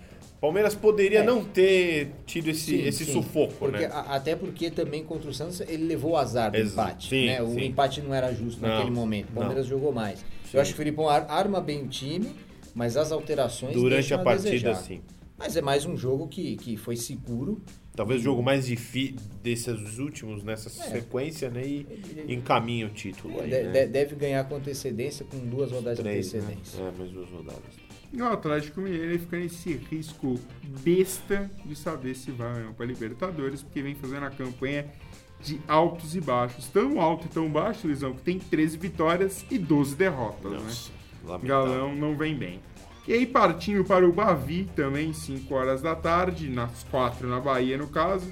[0.43, 1.23] Palmeiras poderia É.
[1.23, 3.13] não ter tido esse, Sim, esse sim.
[3.13, 3.86] sufoco, Porque, né?
[3.86, 7.08] a- até porque também contra o Santos ele levou o azar do Ex- empate.
[7.08, 7.41] sim, né?
[7.41, 9.29] O empate não era justo Não, naquele momento.
[9.29, 10.19] O Palmeiras jogou mais.
[10.53, 12.36] Eu acho que o Felipão ar- arma bem o time,
[12.75, 14.99] mas as alterações Durante a partida, sim.
[15.38, 17.62] Mas é mais um jogo que, que foi seguro.
[17.95, 21.62] Talvez o jogo mais difícil desses últimos nessa sequência, né?
[21.65, 21.88] E
[22.27, 23.71] encaminha o título aí, De- né?
[23.71, 26.43] de- deve ganhar com antecedência, com duas rodadas Três, de né?
[26.43, 26.82] antecedência.
[26.82, 27.62] É, mais duas rodadas.
[28.13, 30.39] E o Atlético Mineiro ele fica nesse risco
[30.84, 34.86] besta de saber se vai ou não para Libertadores, porque vem fazendo a campanha
[35.41, 36.67] de altos e baixos.
[36.67, 40.60] Tão alto e tão baixo, Luizão, que tem 13 vitórias e 12 derrotas, né?
[40.60, 40.91] Nossa,
[41.26, 41.73] lamentável.
[41.73, 42.60] Galão não vem bem.
[43.08, 47.78] E aí, partindo para o Bavi, também, 5 horas da tarde, nas 4 na Bahia,
[47.80, 48.32] no caso.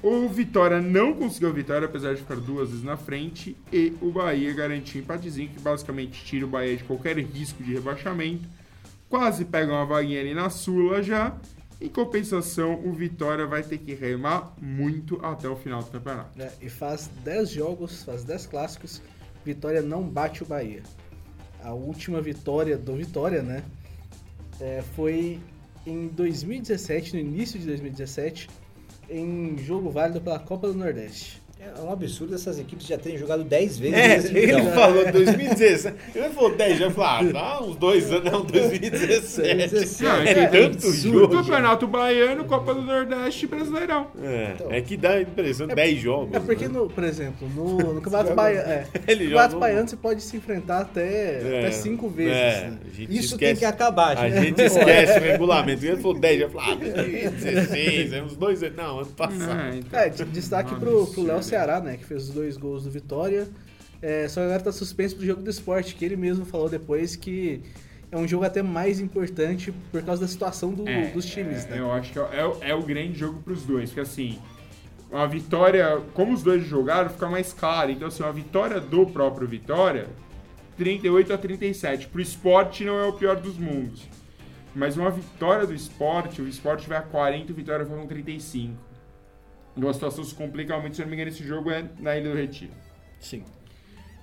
[0.00, 3.56] O Vitória não conseguiu a vitória, apesar de ficar duas vezes na frente.
[3.72, 7.74] E o Bahia garantiu um empatezinho, que basicamente tira o Bahia de qualquer risco de
[7.74, 8.46] rebaixamento.
[9.14, 11.38] Quase pega uma vaguinha ali na Sula já.
[11.80, 16.36] Em compensação, o Vitória vai ter que remar muito até o final do campeonato.
[16.36, 16.50] né?
[16.60, 19.00] E faz 10 jogos, faz 10 clássicos,
[19.44, 20.82] Vitória não bate o Bahia.
[21.62, 23.62] A última vitória do Vitória, né?
[24.60, 25.38] é, foi
[25.86, 28.50] em 2017, no início de 2017,
[29.08, 31.40] em jogo válido pela Copa do Nordeste.
[31.76, 33.96] É um absurdo essas equipes já terem jogado 10 vezes.
[33.98, 34.72] É, ele então.
[34.74, 35.94] falou 2016.
[36.14, 39.70] Ele falou 10, já falou, ah, dá uns dois anos, não, 2017.
[39.70, 40.02] 2017.
[40.02, 41.28] Não, é É tanto jogo.
[41.36, 44.06] Campeonato Baiano, Copa do Nordeste e Brasileirão.
[44.22, 46.34] É, é que dá a impressão de 10 jogos.
[46.34, 46.78] É porque, né?
[46.78, 50.80] no, por exemplo, no, no Campeonato Baiano, é, Ele Campeonato Baiano você pode se enfrentar
[50.80, 52.32] até, É, até cinco vezes.
[52.34, 52.78] é, né?
[52.84, 54.44] a Isso esquece- tem que acabar, A gente.
[54.46, 55.84] gente esquece o regulamento.
[55.84, 58.76] Ele falou 10, já falou, ah, 2016, é uns dois anos.
[58.76, 59.60] Não, ano passado.
[59.60, 60.00] É, então.
[60.00, 61.96] É, de- destaque pro, pro Léo Ceará, né?
[61.96, 63.46] Que fez os dois gols do Vitória.
[64.02, 67.14] É, só que agora tá suspenso pro jogo do esporte, que ele mesmo falou depois
[67.16, 67.62] que
[68.10, 71.70] é um jogo até mais importante por causa da situação do- É, dos times, é,
[71.70, 71.78] né?
[71.78, 74.38] Eu acho que é, o- é o grande jogo pros dois, porque assim,
[75.12, 77.90] a vitória, como os dois jogaram, fica mais claro.
[77.92, 80.08] Então, assim, a vitória do próprio Vitória,
[80.76, 82.08] 38 a 37.
[82.08, 84.02] Pro esporte não é o pior dos mundos.
[84.74, 88.06] Mas uma vitória do esporte, o esporte vai a 40 e o Vitória vai com
[88.08, 88.74] 35.
[89.76, 92.16] Então a situação se complica muito, se eu não me engano, esse jogo é na
[92.16, 92.72] Ilha do Retiro.
[93.18, 93.44] Sim.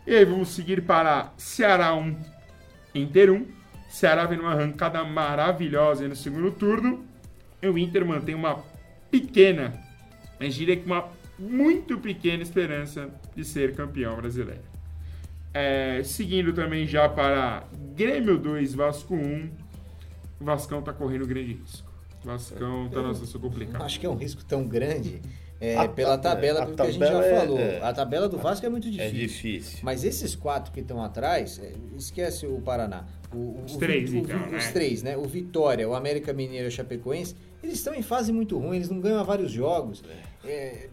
[0.08, 2.18] E aí vamos seguir para Ceará 1,
[2.96, 3.46] Inter 1.
[3.90, 7.06] Ceará vem numa arrancada maravilhosa no segundo turno.
[7.62, 8.64] E o Inter mantém uma
[9.12, 9.74] pequena,
[10.40, 14.64] mas diria que uma muito pequena esperança de ser campeão brasileiro.
[15.54, 19.52] É, seguindo também já para Grêmio 2, Vasco 1.
[20.40, 21.91] O Vascão tá correndo grande risco.
[22.24, 23.84] O Vascão tá numa situação complicada.
[23.84, 25.22] Acho que é um risco tão grande
[25.60, 27.60] é, A pela ta- tabela a do que a gente já é- falou.
[27.60, 27.80] é.
[27.84, 29.14] A tabela do Vasco é muito É difícil.
[29.14, 29.80] difícil.
[29.84, 33.06] Mas esses quatro que estão atrás, é, esquece o Paraná.
[33.32, 34.72] O, Os o- três, o- então, o- Os né?
[34.74, 35.16] três, né?
[35.16, 38.90] O Vitória, o América Mineiro e o Chapecoense, eles estão em fase muito ruim, eles
[38.90, 40.04] não ganham há vários jogos.
[40.44, 40.88] É,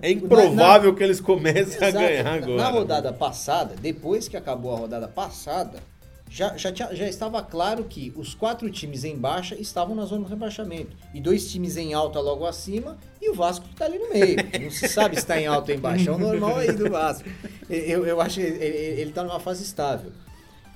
[0.00, 2.04] É improvável que eles comecem a Exato.
[2.04, 2.56] ganhar Na- agora.
[2.56, 5.80] Na rodada passada, depois que acabou a rodada passada,
[6.34, 10.24] já, já, tinha- já estava claro que os quatro times em baixa estavam na zona
[10.24, 10.96] do rebaixamento.
[11.14, 14.36] E dois times em alta logo acima e o Vasco está ali no meio.
[14.60, 16.10] Não se sabe se está em alta ou em baixa.
[16.10, 17.28] É o normal aí do Vasco.
[17.70, 20.10] Eu, eu acho que ele está numa fase estável.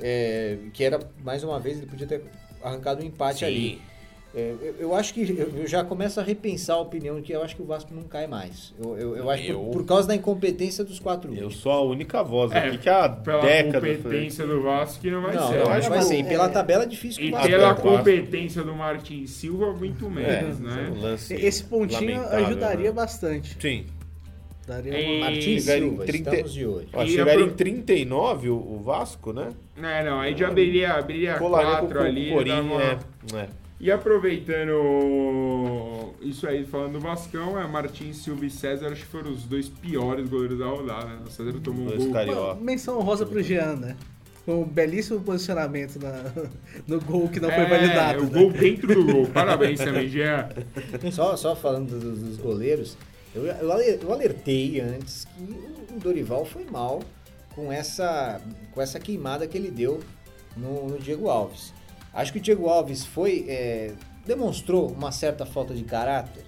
[0.00, 2.22] É, que era, mais uma vez, ele podia ter
[2.62, 3.44] arrancado um empate Sim.
[3.46, 3.82] ali.
[4.34, 7.42] É, eu, eu acho que eu, eu já começo a repensar a opinião que eu
[7.42, 8.74] acho que o Vasco não cai mais.
[8.78, 11.72] Eu, eu, eu acho que Eu- por, por causa da incompetência dos quatro Eu sou
[11.72, 13.96] a única voz É, aqui que há Pela décadas.
[13.96, 15.60] competência do Vasco que não vai Não, ser.
[15.60, 15.72] eu né?
[15.76, 16.18] acho que vai ser.
[16.18, 20.92] E pela tabela é difícil E pela competência do Martins Silva, muito É, menos, né?
[20.94, 22.92] um lance Esse pontinho ajudaria né?
[22.92, 23.56] bastante.
[23.58, 23.86] Sim.
[24.66, 25.24] Daria É, uma...
[25.30, 26.88] Martins chegar em Silva, 30 estamos de olho.
[26.92, 29.48] Ó, E chegaria em 39 o, o Vasco, né?
[29.82, 32.34] É, não, aí já abriria, abriria Colaria com, quatro com ali.
[32.34, 32.98] o dava uma- É,
[33.34, 33.48] é.
[33.80, 39.30] E aproveitando isso aí, falando do Vascão, é Martins, Silva e César, acho que foram
[39.30, 41.06] os dois piores goleiros da rodada.
[41.06, 41.18] Né?
[41.26, 42.12] O César tomou um Dois gol.
[42.12, 42.28] caras.
[42.28, 42.60] Uma Carioca.
[42.64, 43.96] menção honrosa pro Jean, né?
[44.46, 46.24] Um belíssimo posicionamento na-
[46.88, 48.24] no gol que não foi É, validado.
[48.24, 48.40] o né?
[48.40, 49.26] gol dentro do gol.
[49.26, 50.48] Parabéns também, Jean.
[51.12, 52.96] Só, só falando dos, dos goleiros,
[53.34, 57.02] eu, eu ale- eu alertei antes que o- o Dorival foi mal
[57.54, 58.40] com essa,
[58.72, 60.00] com essa queimada que ele deu
[60.56, 61.74] no, no Diego Alves.
[62.12, 63.92] Acho que o Diego Alves foi é,
[64.26, 66.44] demonstrou uma certa falta de caráter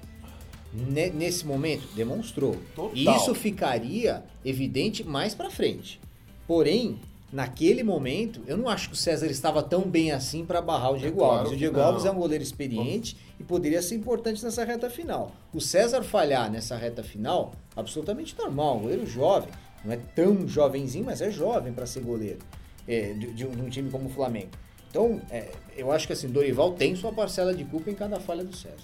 [0.73, 1.89] Ne- nesse momento.
[1.95, 2.57] Demonstrou.
[2.77, 2.93] Total.
[2.95, 6.01] E isso ficaria evidente mais pra frente.
[6.47, 6.99] Porém,
[7.33, 10.99] naquele momento, eu não acho que o César estava tão bem assim para barrar o
[10.99, 11.53] Diego claro Alves.
[11.53, 11.85] O Diego não.
[11.85, 15.33] Alves é um goleiro experiente e poderia ser importante nessa reta final.
[15.53, 18.77] O César falhar nessa reta final, absolutamente normal.
[18.79, 19.51] Um goleiro jovem,
[19.85, 22.39] não é tão jovenzinho, mas é jovem para ser goleiro
[22.87, 24.51] é, de, de um time como o Flamengo.
[24.91, 28.43] Então, é, eu acho que assim, Dorival tem sua parcela de culpa em cada falha
[28.45, 28.77] do César.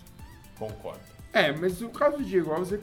[0.58, 1.00] Concordo.
[1.32, 2.78] É, mas o caso do Diego Alves é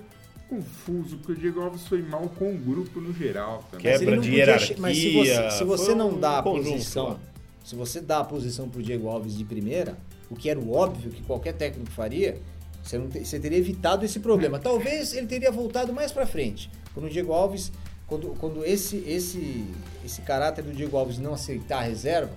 [0.49, 3.97] confuso, porque o Diego Alves foi mal com o grupo no geral também.
[3.97, 7.19] Quebra de hierarquia, Mas se você, se você não um dá a conjunto posição, lá.
[7.63, 9.97] se você dá a posição pro Diego Alves de primeira,
[10.29, 12.37] o que era o óbvio que qualquer técnico faria,
[12.83, 14.59] você, não te- você teria evitado esse problema.
[14.59, 16.69] Talvez ele teria voltado mais pra frente.
[16.93, 17.71] Quando o Diego Alves,
[18.05, 19.65] quando, quando esse, esse,
[20.05, 22.31] esse caráter do Diego Alves não aceitar a reserva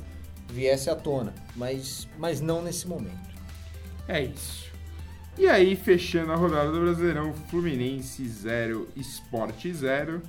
[0.48, 3.26] viesse à tona, mas, mas não nesse momento.
[4.08, 4.66] É isso.
[5.38, 10.22] E aí, fechando a rodada do Brasileirão, Fluminense 0, Sport 0.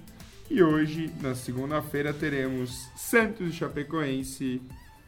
[0.49, 4.61] E hoje, na segunda-feira, teremos Santos e Chapecoense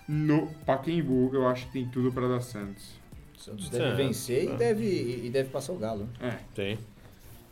[0.08, 1.32] no Pacaembu.
[1.34, 2.98] Eu acho que tem tudo para dar Santos.
[3.38, 4.54] Santos deve É, vencer é.
[4.54, 6.08] e deve, e deve passar o Galo.
[6.20, 6.30] né?
[6.30, 6.40] É.
[6.56, 6.80] Tem.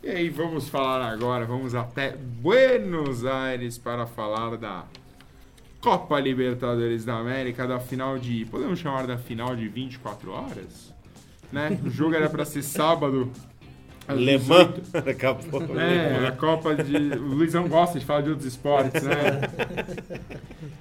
[0.04, 4.86] E aí, vamos falar agora, vamos até Buenos Aires para falar da
[5.82, 8.46] Copa Libertadores da América, da final de.
[8.46, 10.94] Podemos chamar da final de 24 horas?
[11.52, 11.80] Né?
[11.86, 13.32] O jogo era para ser sábado.
[14.10, 14.48] Le 18.
[14.48, 15.78] Mans, daqui a pouco.
[15.78, 16.96] É, a Copa de.
[17.18, 19.14] O Luizão gosta de falar de outros esportes, né?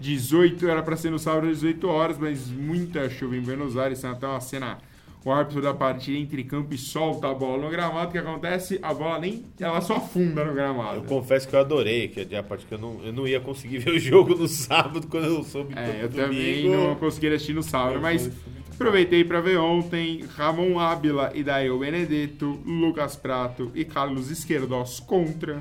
[0.01, 4.01] 18 era pra ser no sábado às 18 horas, mas muita chuva em Buenos Aires.
[4.01, 4.79] Tem até uma cena.
[5.27, 8.11] O árbitro da partida entre campo e solta a bola no gramado.
[8.11, 8.79] O que acontece?
[8.81, 9.43] A bola nem.
[9.59, 10.99] Ela só afunda no gramado.
[10.99, 13.79] Eu confesso que eu adorei, que a parte que eu não, eu não ia conseguir
[13.83, 16.77] ver o jogo no sábado quando eu soube que É, eu no também domingo.
[16.91, 18.31] não consegui assistir no sábado, Eu mas
[18.73, 25.61] aproveitei pra ver ontem Ramon Ábila e Dael Benedetto, Lucas Prato e Carlos Esquerdos contra.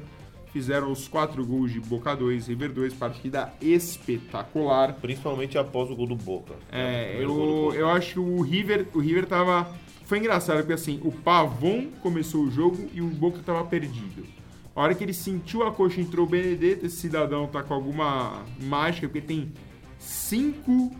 [0.55, 4.93] Fizeram os quatro gols de Boca 2, River 2, partida espetacular.
[5.01, 6.53] Principalmente após o gol do Boca.
[6.71, 7.75] É, do eu, Boca.
[7.75, 9.69] eu acho que o River, o River tava.
[10.05, 14.25] Foi engraçado, porque assim, o Pavon começou o jogo e o Boca tava perdido.
[14.73, 18.45] A hora que ele sentiu a coxa, entrou o Benedetto, esse cidadão tá com alguma
[18.61, 19.51] mágica, porque tem
[19.99, 20.95] cinco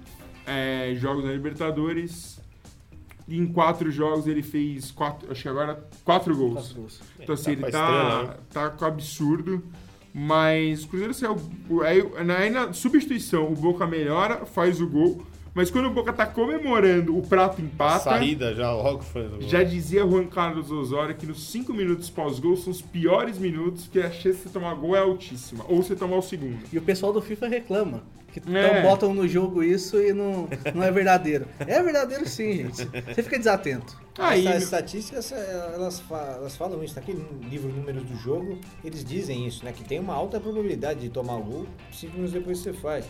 [0.45, 2.41] é, jogos na Libertadores.
[3.27, 6.53] E em quatro jogos ele fez quatro, acho que agora quatro gols.
[6.53, 7.01] Quatro gols.
[7.19, 8.33] Então assim, Tá ele tá, estrela, né?
[8.53, 9.63] tá com absurdo.
[10.13, 11.35] Mas o Cruzeiro saiu.
[11.83, 12.01] Aí,
[12.37, 15.25] aí na substituição, o Boca melhora, faz o gol.
[15.53, 18.11] Mas quando o Boca tá comemorando, o prato empata.
[18.11, 19.41] Saída já logo foi no gol.
[19.41, 23.99] Já dizia Juan Carlos Osório que nos cinco minutos pós-gol são os piores minutos, que
[23.99, 25.65] a chance de você tomar gol é altíssima.
[25.67, 26.59] Ou você tomar o segundo.
[26.71, 28.03] E o pessoal do FIFA reclama.
[28.41, 28.67] Que É.
[28.67, 31.47] então botam no jogo isso e não, não é verdadeiro.
[31.59, 32.83] É verdadeiro sim, gente.
[32.85, 33.97] Você fica desatento.
[34.17, 36.95] Aí, As estatísticas, elas, elas falam isso.
[36.95, 39.71] Naquele livro Números do Jogo, eles dizem isso, né?
[39.71, 43.05] Que tem uma alta probabilidade de tomar o gol cinco minutos depois que você faz.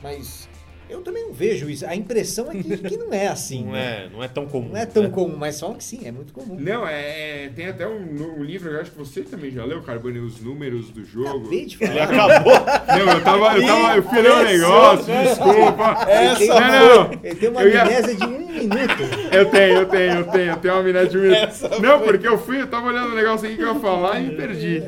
[0.00, 0.48] Mas
[0.88, 1.86] eu também não vejo isso.
[1.86, 3.64] A impressão é que, que não é assim.
[3.64, 4.04] Não né?
[4.06, 4.68] é, não é tão comum.
[4.70, 5.08] Não é tão né?
[5.10, 6.56] comum, mas falam que sim, é muito comum.
[6.58, 9.82] Não, é, é- tem até um, um livro, eu acho que você também já leu,
[9.82, 11.28] Carbone, os números do jogo.
[11.40, 12.04] Acabei de Ele falar.
[12.04, 12.52] acabou.
[12.52, 16.06] Não, eu tava, eu tava, eu fui ler um negócio, desculpa.
[16.08, 16.58] Ele tem, Não,
[17.04, 17.20] não.
[17.22, 19.02] ele tem uma Eu ia- amnésia de um minuto.
[19.32, 21.38] Eu tenho, eu tenho, eu tenho, eu tenho uma amnésia de um minuto.
[21.48, 22.06] Essa Não, foi.
[22.08, 24.36] porque eu fui, eu tava olhando o negócio aqui que eu ia falar e me
[24.36, 24.82] perdi.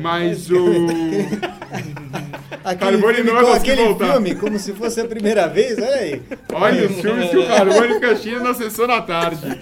[0.00, 0.56] Mas o.
[2.64, 4.12] Aquele Carbone filme, não conseguir aquele voltar.
[4.12, 6.22] filme, como se fosse a primeira vez, olha aí.
[6.52, 9.60] Olha os filmes que o Carbone assistindo na sessão da tarde.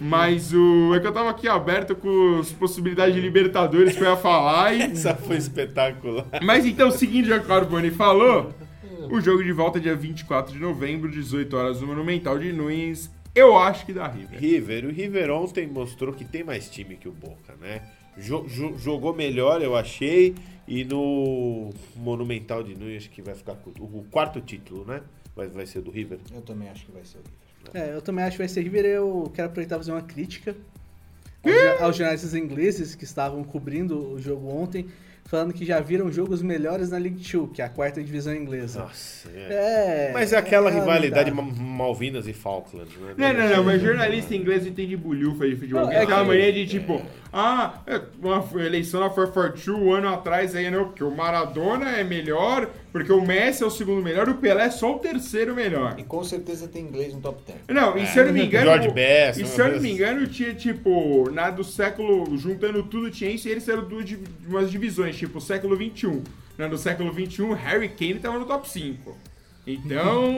[0.00, 0.94] Mas o.
[0.94, 4.74] É que eu tava aqui aberto com as possibilidades de Libertadores que eu ia falar
[4.74, 4.82] e.
[4.92, 6.24] Essa foi espetacular.
[6.42, 8.50] Mas então, seguindo já que o Carbone falou,
[9.10, 13.10] o jogo de volta é dia 24 de novembro, 18 horas no Monumental de Nunes.
[13.34, 14.40] Eu acho que dá River.
[14.40, 17.82] River, o River ontem mostrou que tem mais time que o Boca, né?
[18.18, 20.34] Jo- jo- jogou melhor, eu achei,
[20.70, 25.02] e no Monumental de Nunes, acho que vai ficar com o quarto título, né?
[25.34, 26.20] Vai, vai ser do River.
[26.32, 27.82] Eu também acho que vai ser o River.
[27.82, 28.84] É, eu também acho que vai ser River.
[28.84, 30.54] Eu quero aproveitar e fazer uma crítica
[31.42, 34.86] aos, aos jornalistas ingleses que estavam cobrindo o jogo ontem,
[35.26, 38.80] falando que já viram jogos melhores na League Two, que é a quarta divisão inglesa.
[38.80, 40.08] Nossa, é.
[40.08, 43.14] É, Mas é aquela é, rivalidade Malvinas e Falklands, né?
[43.16, 45.82] Não, não, não, mas jornalista inglês entende bulhufa de futebol.
[45.82, 47.00] Não, É é aquela que- mania de tipo,
[47.32, 52.02] ah, é, uma eleição na 442 um ano atrás aí, não, porque o Maradona é
[52.02, 55.94] melhor, porque o Messi é o segundo melhor, o Pelé é só o terceiro melhor.
[55.98, 57.58] E com certeza tem inglês no top 10.
[57.68, 58.64] Não, e se eu não me engano.
[58.66, 62.36] George o- Best, E se eu não me engano, tinha tipo, na do século.
[62.36, 64.04] Juntando tudo, tinha isso e eles eram duas,
[64.48, 66.22] umas divisões, tipo, século XXI.
[66.58, 69.16] Na do século XXI, Harry Kane tava no top 5.
[69.66, 70.34] Então.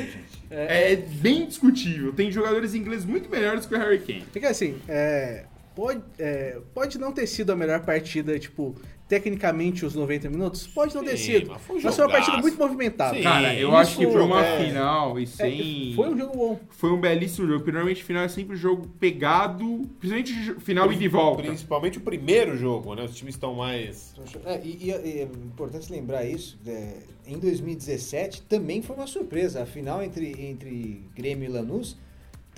[0.50, 2.12] é bem discutível.
[2.12, 4.24] Tem jogadores ingleses muito melhores que o Harry Kane.
[4.32, 5.44] Fica assim, é,
[5.74, 8.74] pode, é, pode não ter sido a melhor partida, tipo,
[9.08, 10.66] tecnicamente os 90 minutos?
[10.66, 11.50] Pode não ter sido.
[11.50, 13.16] mas foi um Mas foi uma partida muito movimentada.
[13.16, 13.22] Sim.
[13.22, 15.92] Cara, eu acho que pra uma é- final e É, sem.
[15.96, 16.60] foi um jogo bom.
[16.70, 21.08] Foi um belíssimo jogo, porque normalmente final é sempre jogo pegado, principalmente final e de
[21.08, 21.42] volta.
[21.42, 23.02] Principalmente o primeiro jogo, né?
[23.04, 24.14] Os times estão mais.
[24.44, 26.94] É, e, e- e é importante lembrar isso, é,
[27.26, 29.62] em 2017 também foi uma surpresa.
[29.62, 31.96] A final entre, entre Grêmio e Lanús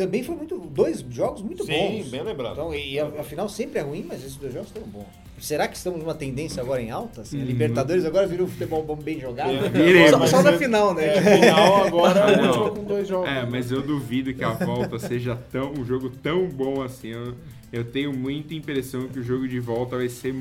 [0.04, 0.56] também foi muito.
[0.58, 1.72] Dois jogos muito Sim,
[2.02, 2.08] bons.
[2.08, 2.52] bem lembrado.
[2.52, 5.06] Então, e a, a final sempre é ruim, mas esses dois jogos foram bons.
[5.38, 7.22] Será que estamos numa tendência agora em alta?
[7.22, 9.50] Assim, a Libertadores agora virou futebol bom bem jogado?
[9.76, 10.08] É.
[10.10, 11.16] Só, só na final, né?
[11.16, 12.36] É, final agora é
[12.70, 13.28] com dois jogos.
[13.28, 17.08] É, mas eu duvido que a volta seja tão um jogo tão bom assim.
[17.08, 17.34] Eu,
[17.72, 20.34] eu tenho muita impressão que o jogo de volta vai ser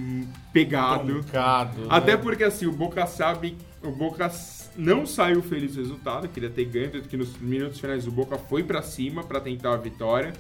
[0.52, 1.06] pegado.
[1.22, 1.88] Truncado, né?
[1.90, 6.50] Até porque assim, o Boca sabe, o Boca s- não saiu feliz do resultado, queria
[6.50, 9.78] ter ganho, tanto que nos minutos finais o Boca foi pra cima pra tentar a
[9.78, 10.34] vitória.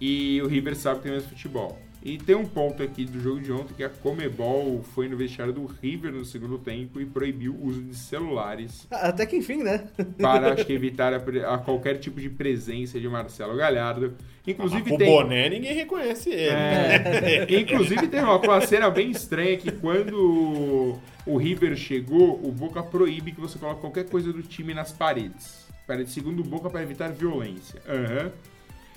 [0.00, 1.78] E o River sabe que tem mais futebol.
[2.02, 5.54] E tem um ponto aqui do jogo de ontem que a Comebol foi no vestiário
[5.54, 9.62] do River no segundo tempo e proibiu o uso de celulares Ah, Até que enfim,
[9.62, 9.88] né?
[10.20, 14.12] para acho que evitar a, a qualquer tipo de presença de Marcelo Galhardo.
[14.46, 16.50] Inclusive o tem, boné ninguém reconhece ele.
[16.50, 22.82] é, inclusive tem uma, uma cena bem estranha que quando o River chegou, o Boca
[22.82, 25.64] proíbe que você coloque qualquer coisa do time nas paredes.
[25.86, 27.80] Para, segundo o Boca, para evitar violência.
[27.88, 28.30] Aham.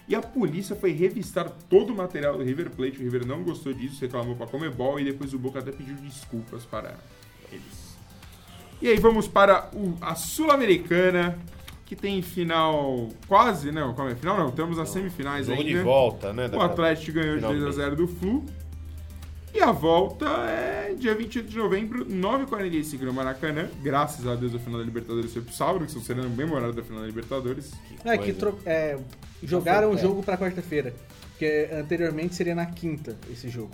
[0.09, 2.97] E a polícia foi revistar todo o material do River Plate.
[2.97, 5.95] O River não gostou disso, reclamou para a Comebol e depois o Boca até pediu
[5.95, 6.95] desculpas para
[7.51, 7.97] eles.
[8.81, 11.37] E aí vamos para o- a Sul-Americana,
[11.87, 14.15] que tem final quase, não, como é?
[14.15, 15.73] Final não, estamos nas semifinais Jogo ainda.
[15.79, 16.47] de volta, né?
[16.53, 17.63] O Atlético ganhou de Finalmente.
[17.77, 18.45] 2x0 do Flu.
[19.53, 23.69] E a volta é dia 28 de novembro, 9h45 no Maracanã.
[23.81, 26.83] Graças a Deus a final da Libertadores foi pro sábado, que são sendo memorável da
[26.83, 27.71] final da Libertadores.
[28.03, 28.99] É, que tro- é,
[29.41, 30.93] jogaram o jogo pra quarta-feira.
[31.31, 33.71] Porque anteriormente seria na quinta esse jogo.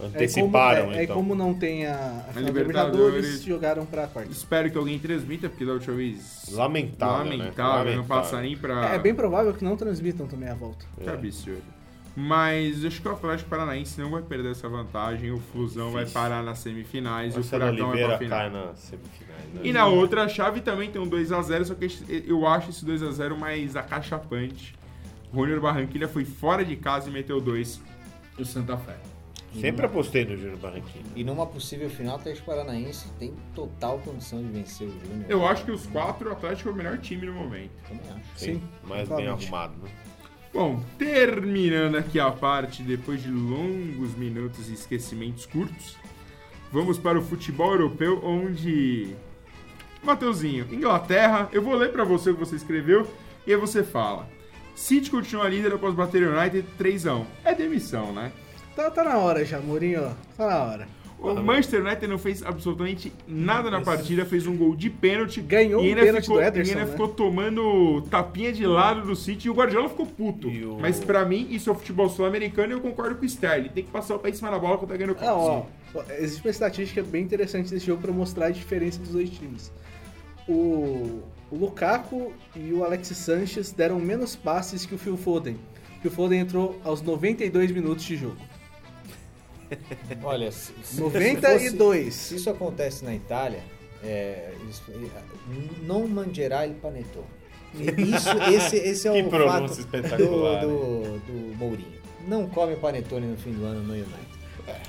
[0.00, 1.16] Anteciparam, é, como, é, é então.
[1.16, 2.56] como não tem a, a Libertadores.
[2.56, 4.30] Libertadores, jogaram pra quarta.
[4.30, 6.46] Espero que alguém transmita, porque da última vez.
[6.52, 7.36] Lamentável, né?
[7.36, 8.94] Lamentável, não passa nem pra.
[8.94, 10.86] É bem provável que não transmitam também a volta.
[11.02, 11.78] Que absurdo.
[12.20, 15.30] Mas acho que o Atlético Paranaense não vai perder essa vantagem.
[15.30, 18.38] O Flusão vai parar nas semifinais e o Furacão vai pra final.
[18.38, 19.54] cai nas semifinais.
[19.54, 19.60] Né?
[19.62, 21.86] E na outra chave também tem um 2x0, só que
[22.26, 24.74] eu acho esse 2x0 mais acachapante.
[25.32, 27.80] O Júnior Barranquilha foi fora de casa e meteu dois.
[28.36, 28.96] O Santa Fé.
[29.54, 31.06] Sempre apostei no Júnior Barranquilla.
[31.16, 35.24] E numa possível final, o Atlético Paranaense tem total condição de vencer o Júnior.
[35.28, 37.72] Eu acho que os quatro, o Atlético é o melhor time no momento.
[37.88, 38.38] Também acho.
[38.38, 39.90] Sim, Mais bem arrumado, né?
[40.52, 45.96] Bom, terminando aqui a parte, depois de longos minutos e esquecimentos curtos,
[46.72, 49.14] vamos para o futebol europeu, onde.
[50.02, 53.06] Mateuzinho, Inglaterra, eu vou ler pra você o que você escreveu
[53.46, 54.28] e aí você fala.
[54.74, 57.26] City continua líder após bater o United 3x1.
[57.44, 58.30] É demissão, né?
[58.78, 60.14] Tá, tá na hora já, Mourinho.
[60.36, 60.88] Tá na hora.
[61.18, 65.40] O Manchester United não fez absolutamente nada na partida, fez um gol de pênalti.
[65.40, 66.92] Ganhou e ainda pênalti ficou, do Ederson, e ainda né?
[66.92, 70.46] ficou tomando tapinha de lado do City e o Guardiola ficou puto.
[70.46, 73.70] O- Mas pra mim, isso é o futebol sul-americano e eu concordo com o Sterling.
[73.70, 75.64] Tem que passar o pé em cima da bola quando tá ganhando o Ah, ó,
[76.20, 79.72] existe uma estatística bem interessante desse jogo pra mostrar a diferença dos dois times.
[80.46, 81.20] O,
[81.50, 85.56] o Lukaku e o Alexis Sanchez deram menos passes que o Phil Foden.
[85.98, 88.36] O Phil Foden entrou aos 92 minutos de jogo.
[90.22, 92.14] Olha, se, se- 92.
[92.14, 93.60] Se isso acontece na Itália,
[94.02, 97.26] é, isso- é, não mangerà il panettone.
[97.74, 101.98] Isso, esse, esse é Que o pronúncia fato espetacular, do, do, do Mourinho.
[102.26, 104.27] Não come panetone no fim do ano no United.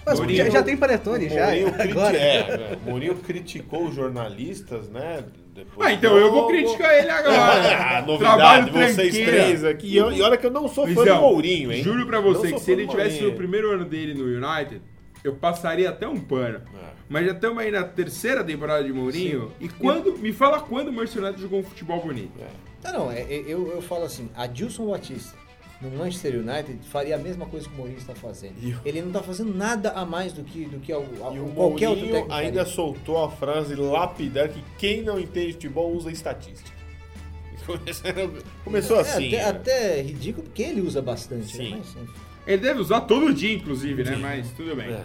[0.06, 1.48] Mas Mourinho- já, já tem panetone, O já.
[1.84, 2.18] Agora.
[2.18, 5.24] é, o Mourinho criticou os jornalistas, né?
[5.54, 7.34] Depois Ah, então do eu vou criticar ele agora.
[8.00, 9.32] Ah, Trabalho novidade, vocês tranqueira.
[9.44, 9.88] três aqui.
[9.88, 11.84] E, eu- e olha que eu não sou fã do Luizão, Mourinho, hein?
[11.84, 14.82] Juro pra você que se ele do tivesse no primeiro ano dele no United,
[15.24, 16.60] eu passaria até um pano.
[16.82, 16.90] É.
[17.10, 19.52] Mas já estamos aí na terceira temporada de Mourinho.
[19.60, 20.18] E quando.
[20.18, 22.32] Me fala quando o Manchester United jogou um futebol bonito.
[22.40, 22.92] É.
[22.92, 25.36] Não, não, é- é- eu, eu falo assim, Adilson Batista.
[25.82, 28.54] No Manchester United, faria a mesma coisa que o Mourinho está fazendo.
[28.58, 31.40] O- Ele não está fazendo nada a mais do que, do que ao- ao- E
[31.40, 32.34] o qualquer outro Mourinho técnico.
[32.34, 32.74] ainda faria.
[32.76, 36.70] soltou a frase lapidar que quem não entende de futebol usa estatística.
[38.64, 39.28] Começou É, assim.
[39.28, 39.44] até, né?
[39.50, 41.56] até ridículo, porque ele usa bastante.
[41.56, 41.72] Sim.
[41.76, 41.82] Né?
[41.96, 42.08] Mas.
[42.48, 44.16] Ele deve usar todo dia, inclusive, né?
[44.16, 44.22] Sim.
[44.22, 44.88] Mas tudo bem.
[44.92, 45.04] É.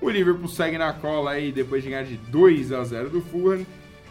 [0.00, 3.64] O Liverpool segue na cola aí depois de ganhar de 2 a 0 do Fulham.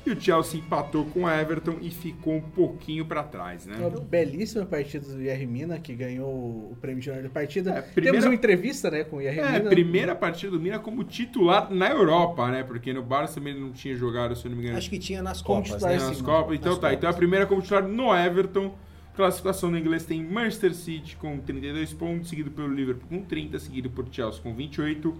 [0.06, 3.76] E o Chelsea empatou com o Everton e ficou um pouquinho pra trás, né?
[3.78, 6.28] Uma belíssima partida do Yerry Mina, que ganhou
[6.72, 7.72] o prêmio de melhor da partida.
[7.72, 9.70] É, primeira- Temos uma entrevista, né, com o Yerry É, Mina.
[9.70, 12.64] primeira partida do Mina como titular na Europa, né?
[12.64, 14.98] Porque no Barça também ele não tinha jogado, se eu não me engano, Acho que
[15.00, 16.06] tinha nas Como Copas, titular, né?
[16.08, 16.56] nas sim, Copas.
[16.56, 16.98] Então nas tá, Copas.
[16.98, 18.74] então a primeira como titular no Everton.
[19.16, 23.90] Classificação no inglês tem Manchester City com 32 pontos, seguido pelo Liverpool com 30, seguido
[23.90, 25.14] por Chelsea com 28.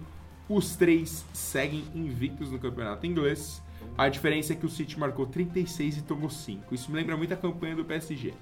[0.48, 3.62] Os três seguem invictos no campeonato inglês.
[3.96, 6.74] A diferença é que o City marcou 36 e tomou 5.
[6.74, 8.34] Isso me lembra muito a campanha do PSG.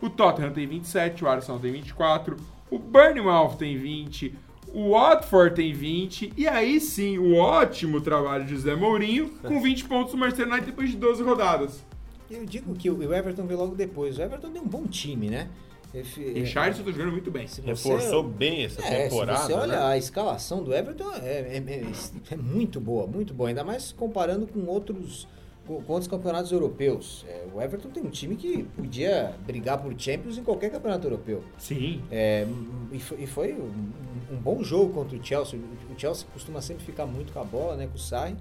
[0.00, 2.36] O Tottenham tem 27, o Arsenal tem 24,
[2.70, 4.34] o Bournemouth tem 20,
[4.72, 9.84] o Watford tem 20, e aí sim, o ótimo trabalho de José Mourinho, com 20
[9.84, 11.84] pontos no Manchester United depois de 12 rodadas.
[12.30, 14.16] Eu digo que o Everton veio logo depois.
[14.16, 15.48] O Everton tem um bom time, né?
[15.92, 17.46] E Richardson tá jogando muito bem.
[17.48, 19.38] se você- Reforçou bem essa É, temporada.
[19.40, 19.82] se você olha né?
[19.86, 23.48] a escalação do Everton, é, é- é- é muito boa, muito boa.
[23.48, 25.26] Ainda mais comparando com outros,
[25.66, 27.24] com, com outros campeonatos europeus.
[27.28, 31.42] É, o Everton tem um time que podia brigar por Champions em qualquer campeonato europeu.
[31.58, 32.02] Sim.
[32.10, 32.46] É,
[32.92, 33.90] e foi, e foi um,
[34.32, 35.58] um bom jogo contra o Chelsea.
[35.94, 38.36] O Chelsea costuma sempre ficar muito com a bola, né, com o Sarri.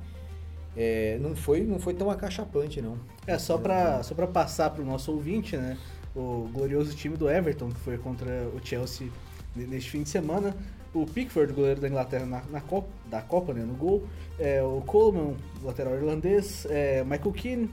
[0.78, 2.95] É, não, foi, não foi tão acachapante, não.
[3.26, 5.76] É, só pra, só pra passar pro nosso ouvinte, né?
[6.20, 9.07] O glorioso time do Everton, que foi contra o Chelsea
[9.55, 10.55] ne- neste fim de semana.
[10.93, 14.03] O Pickford, goleiro da Inglaterra na, na Copa, da Copa, né, no gol.
[14.39, 16.65] É, o Coleman, lateral irlandês.
[16.70, 17.70] É, Michael Keane,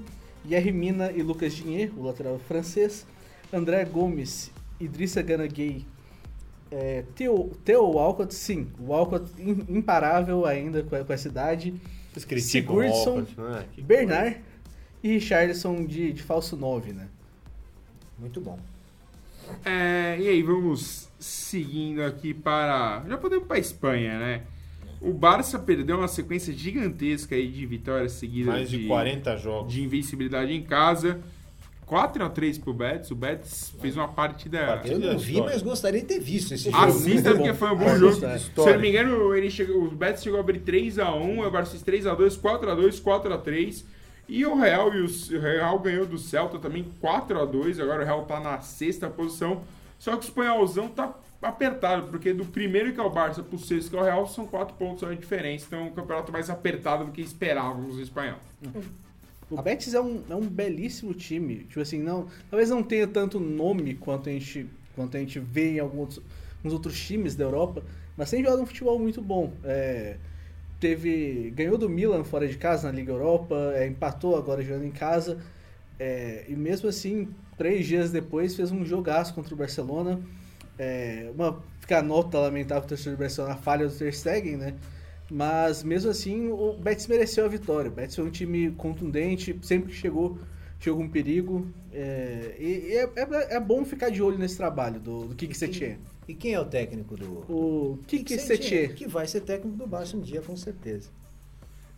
[0.48, 3.06] Yerry Mina e Lucas Digné, o lateral francês.
[3.52, 5.84] André Gomes, Idrissa Gana Gay,
[6.70, 11.74] é, Theo, Theo Walcott, sim, o Walcott im- imparável ainda com, a- com essa idade.
[12.40, 13.64] Sigurdsson, Walcott, né?
[13.82, 14.36] Bernard
[15.02, 17.06] e Richardson de, de falso 9, né?
[18.18, 18.58] Muito bom.
[19.64, 23.04] É, e aí, vamos seguindo aqui para.
[23.08, 24.42] Já podemos ir para Espanha, né?
[25.00, 29.72] O Barça perdeu uma sequência gigantesca aí de vitórias seguidas Mais de 40 jogos.
[29.72, 31.20] de invencibilidade em casa.
[31.86, 33.10] 4x3 pro Betis.
[33.12, 34.66] O Betis fez uma partida.
[34.66, 35.52] Partida Eu não vi, história.
[35.54, 36.84] mas gostaria de ter visto esse jogo.
[36.84, 38.20] Assista porque foi um bom Ah, jogo.
[38.20, 38.38] gostei.
[38.38, 41.70] Se eu não me engano, ele chegou, o Betis chegou a abrir 3x1, o Barça
[41.78, 43.84] fez 3x2, 4x2, 4x3.
[44.28, 47.80] E o Real, e o, o Real ganhou do Celta também 4x2.
[47.80, 49.62] Agora o Real tá na sexta posição.
[49.98, 53.90] Só que o espanholzão tá apertado, porque do primeiro que é o Barça pro sexto
[53.90, 55.66] que é o Real são 4 pontos só de diferença.
[55.66, 58.38] Então é um campeonato mais apertado do que esperávamos no espanhol.
[59.48, 61.58] O Betis é um, é um belíssimo time.
[61.64, 65.76] Tipo assim, não, talvez não tenha tanto nome quanto a gente, quanto a gente vê
[65.76, 66.20] em alguns,
[66.58, 67.82] alguns outros times da Europa,
[68.16, 69.52] mas tem jogado um futebol muito bom.
[69.62, 70.16] É,
[70.86, 74.90] teve ganhou do Milan fora de casa na Liga Europa, é, empatou agora jogando em
[74.90, 75.38] casa.
[75.98, 80.20] é, e mesmo assim, três dias depois, fez um jogaço contra o Barcelona.
[80.78, 84.56] É, uma fica a nota lamentável do torcedor do Barcelona, a falha do Ter Stegen,
[84.56, 84.74] né?
[85.30, 87.90] Mas mesmo assim, o Betis mereceu a vitória.
[87.90, 90.38] O Betis foi um time contundente, sempre que chegou,
[90.78, 91.66] chegou com perigo.
[91.92, 95.56] É, e e é, é- é bom ficar de olho nesse trabalho do, do Kiki
[95.56, 95.98] Setien.
[96.28, 97.26] E quem é o técnico do.
[97.48, 98.88] O Kiki Setien.
[98.94, 101.08] Que vai ser técnico do Barça um dia, com certeza.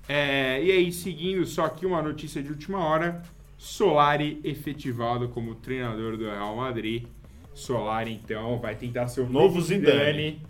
[0.09, 3.23] É, e aí, seguindo só aqui uma notícia de última hora:
[3.57, 7.07] Solari efetivado como treinador do Real Madrid.
[7.55, 9.93] Solari, então, vai tentar ser o Novo Zidane.
[9.93, 10.43] Zidane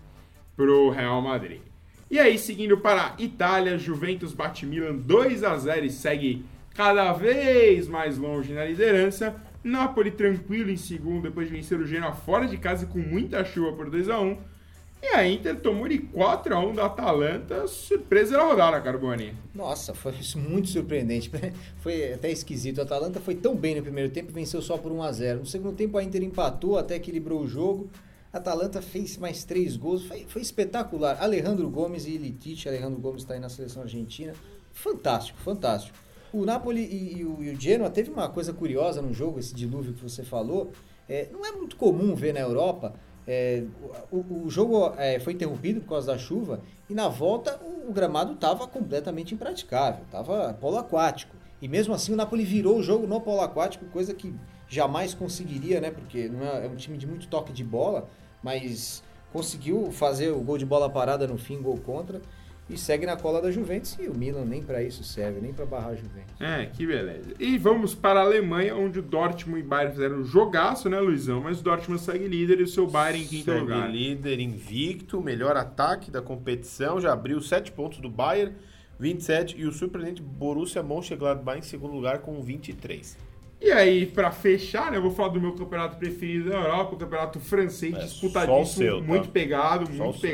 [0.57, 1.61] pro Real Madrid.
[2.11, 7.12] E aí, seguindo para a Itália, Juventus bate Milan 2 a 0 e segue cada
[7.12, 9.37] vez mais longe na liderança.
[9.62, 13.72] Napoli tranquilo em segundo depois de vencer o Genoa fora de casa com muita chuva
[13.72, 14.38] por 2 a 1
[15.02, 19.34] E a Inter tomou de 4 a 1 da Atalanta, surpresa da rodada, Carboni.
[19.54, 21.30] Nossa, foi muito surpreendente.
[21.78, 22.78] Foi até esquisito.
[22.78, 25.46] O Atalanta foi tão bem no primeiro tempo, venceu só por 1 a 0 No
[25.46, 27.88] segundo tempo, a Inter empatou, até equilibrou o jogo.
[28.32, 30.04] A Atalanta fez mais três gols.
[30.04, 31.16] Foi, foi espetacular.
[31.20, 32.68] Alejandro Gomes e Ilitich.
[32.68, 34.34] Alejandro Gomes está aí na seleção argentina.
[34.72, 35.96] Fantástico, fantástico.
[36.33, 39.55] O Napoli e, e o, e o Genoa teve uma coisa curiosa no jogo, esse
[39.55, 40.72] dilúvio que você falou.
[41.09, 42.95] É, não é muito comum ver na Europa.
[43.26, 43.64] É,
[44.11, 47.93] o, o jogo é, foi interrompido por causa da chuva e na volta o, o
[47.93, 51.37] gramado estava completamente impraticável, estava polo aquático.
[51.61, 54.35] E mesmo assim o Napoli virou o jogo no polo aquático, coisa que
[54.68, 55.91] jamais conseguiria, né?
[55.91, 58.09] Porque não é, é um time de muito toque de bola,
[58.43, 59.03] mas
[59.33, 62.20] conseguiu fazer o gol de bola parada no fim, gol contra.
[62.71, 63.97] E segue na cola da Juventus.
[63.99, 66.35] E o Milan nem para isso serve, nem para barrar a Juventus.
[66.41, 67.33] É, que beleza.
[67.39, 71.01] E vamos para a Alemanha, onde o Dortmund e o Bayern fizeram um jogaço, né,
[71.01, 71.41] Luizão?
[71.41, 73.91] Mas o Dortmund segue líder e o seu Bayern em quinto Segue lugar.
[73.91, 78.55] líder invicto, melhor ataque da competição, já abriu 7 pontos do Bayern,
[79.01, 83.16] 27, e o surpreendente Borussia Mönchengladbach em segundo lugar com 23.
[83.61, 86.99] E aí, pra fechar, né, eu vou falar do meu campeonato preferido da Europa, o
[86.99, 89.07] campeonato francês, É, disputadíssimo, seu, tá?
[89.07, 90.31] muito pegado, Só muito o seu.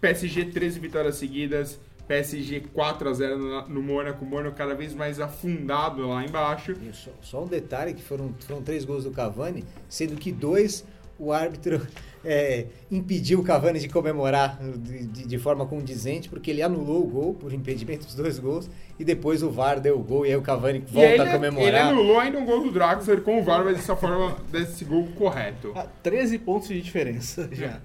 [0.00, 4.94] PSG 13 vitórias seguidas, PSG 4 a 0 no, no Mônaco, o Mônaco cada vez
[4.94, 6.74] mais afundado lá embaixo.
[6.92, 10.84] Só, só um detalhe que foram, foram três gols do Cavani, sendo que dois
[11.18, 11.84] o árbitro
[12.24, 17.06] é, impediu o Cavani de comemorar de, de- de forma condizente, porque ele anulou o
[17.08, 20.36] gol por impedimento dos dois gols, e depois o VAR deu o gol e aí
[20.36, 21.66] o Cavani E volta ele, a comemorar.
[21.68, 25.08] ele anulou ainda um gol do Draxler com o VAR, mas dessa forma, desse gol
[25.16, 25.72] correto.
[25.74, 27.80] Ah, 13 pontos de diferença já.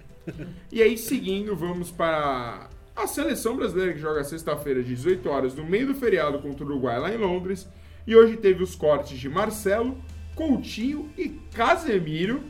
[0.71, 5.65] E aí, seguindo, vamos para a seleção brasileira que joga sexta-feira, às 18 horas, no
[5.65, 7.67] meio do feriado contra o Uruguai, lá em Londres.
[8.05, 9.97] E hoje teve os cortes de Marcelo,
[10.35, 12.43] Coutinho e Casemiro.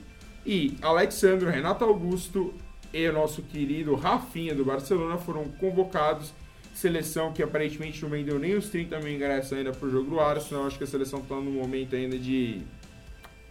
[0.45, 2.53] E Alexandro, Renato Augusto
[2.93, 6.33] e o nosso querido Rafinha do Barcelona foram convocados.
[6.73, 10.67] Seleção que aparentemente não vendeu nem os 30 mil ingressos ainda pro jogo do Arsenal.
[10.67, 12.61] Acho que a seleção está num momento ainda de,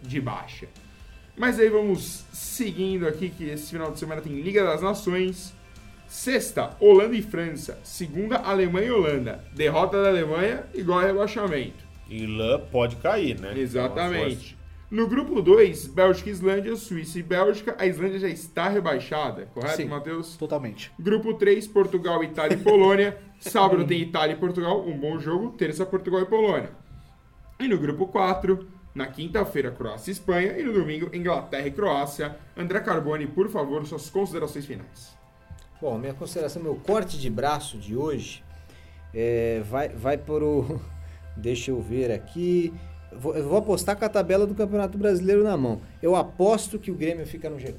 [0.01, 0.67] de baixa.
[1.35, 5.53] Mas aí vamos seguindo aqui, que esse final de semana tem Liga das Nações.
[6.07, 7.79] Sexta, Holanda e França.
[7.83, 9.43] Segunda, Alemanha e Holanda.
[9.51, 11.83] Derrota da Alemanha igual a rebaixamento.
[12.07, 13.57] E Lã pode cair, né?
[13.57, 14.55] Exatamente.
[14.91, 17.75] No grupo 2, Bélgica e Islândia, Suíça e Bélgica.
[17.79, 19.85] A Islândia já está rebaixada, correto, Sim.
[19.85, 20.37] Matheus?
[20.37, 20.91] Totalmente.
[20.99, 23.17] Grupo 3, Portugal, Itália e Polônia.
[23.39, 25.49] Sábado tem Itália e Portugal, um bom jogo.
[25.57, 26.69] Terça, Portugal e Polônia.
[27.59, 30.57] E no grupo 4, na quinta-feira, Croácia e Espanha.
[30.57, 32.35] E no domingo, Inglaterra e Croácia.
[32.55, 35.15] André Carboni, por favor, suas considerações finais.
[35.81, 38.43] Bom, minha consideração, meu corte de braço de hoje
[39.13, 40.79] é, vai, vai para o.
[41.35, 42.71] Deixa eu ver aqui.
[43.11, 45.81] Vou- eu vou apostar com a tabela do Campeonato Brasileiro na mão.
[46.01, 47.75] Eu aposto que o Grêmio fica no G4.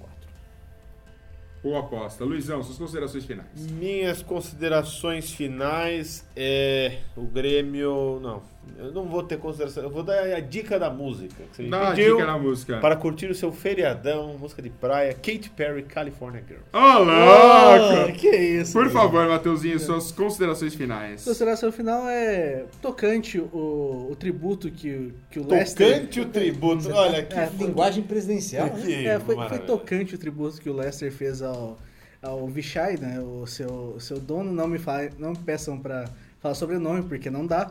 [1.62, 2.24] Boa aposta.
[2.24, 3.48] Luizão, suas considerações finais.
[3.70, 8.20] Minhas considerações finais é o Grêmio.
[8.20, 8.42] Não,
[8.78, 9.82] eu não vou ter consideração.
[9.82, 11.42] Eu vou dar a dica da música.
[11.52, 12.78] Que você Dá uma pediu dica na música.
[12.78, 16.60] Para curtir o seu feriadão, música de praia, Katy Perry, California Girl.
[16.72, 18.12] Ô, louco!
[18.18, 18.72] que isso.
[18.72, 18.94] Por cara.
[18.94, 21.24] favor, Mateuzinho, suas considerações finais.
[21.24, 25.94] Consideração final é tocante o, o tributo que, que o Leicester...
[25.94, 26.90] Tocante o tributo.
[26.92, 27.34] Olha que.
[27.34, 28.66] É, Linguagem presidencial.
[28.66, 28.82] né?
[28.82, 31.78] que É, foi, foi tocante o tributo que o Leicester fez ao,
[32.22, 33.20] ao Vichai, né?
[33.20, 34.52] O seu, seu dono.
[34.52, 36.04] Não me, fale, não me peçam pra
[36.40, 37.70] falar sobrenome, porque não dá.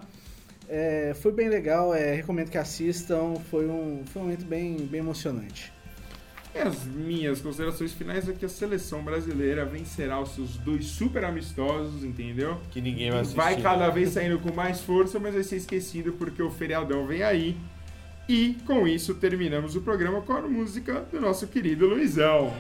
[0.70, 3.36] É, foi bem legal, é, recomendo que assistam.
[3.50, 5.72] Foi um, foi um momento bem, bem emocionante.
[6.56, 11.24] E as minhas considerações finais é que a seleção brasileira vencerá os seus dois super
[11.24, 12.60] amistosos, entendeu?
[12.70, 13.38] Que ninguém vai assistir.
[13.38, 17.24] Vai cada vez saindo com mais força, mas vai ser esquecido porque o feriadão vem
[17.24, 17.58] aí.
[18.30, 22.54] E com isso terminamos o programa com a música do nosso querido Luizão.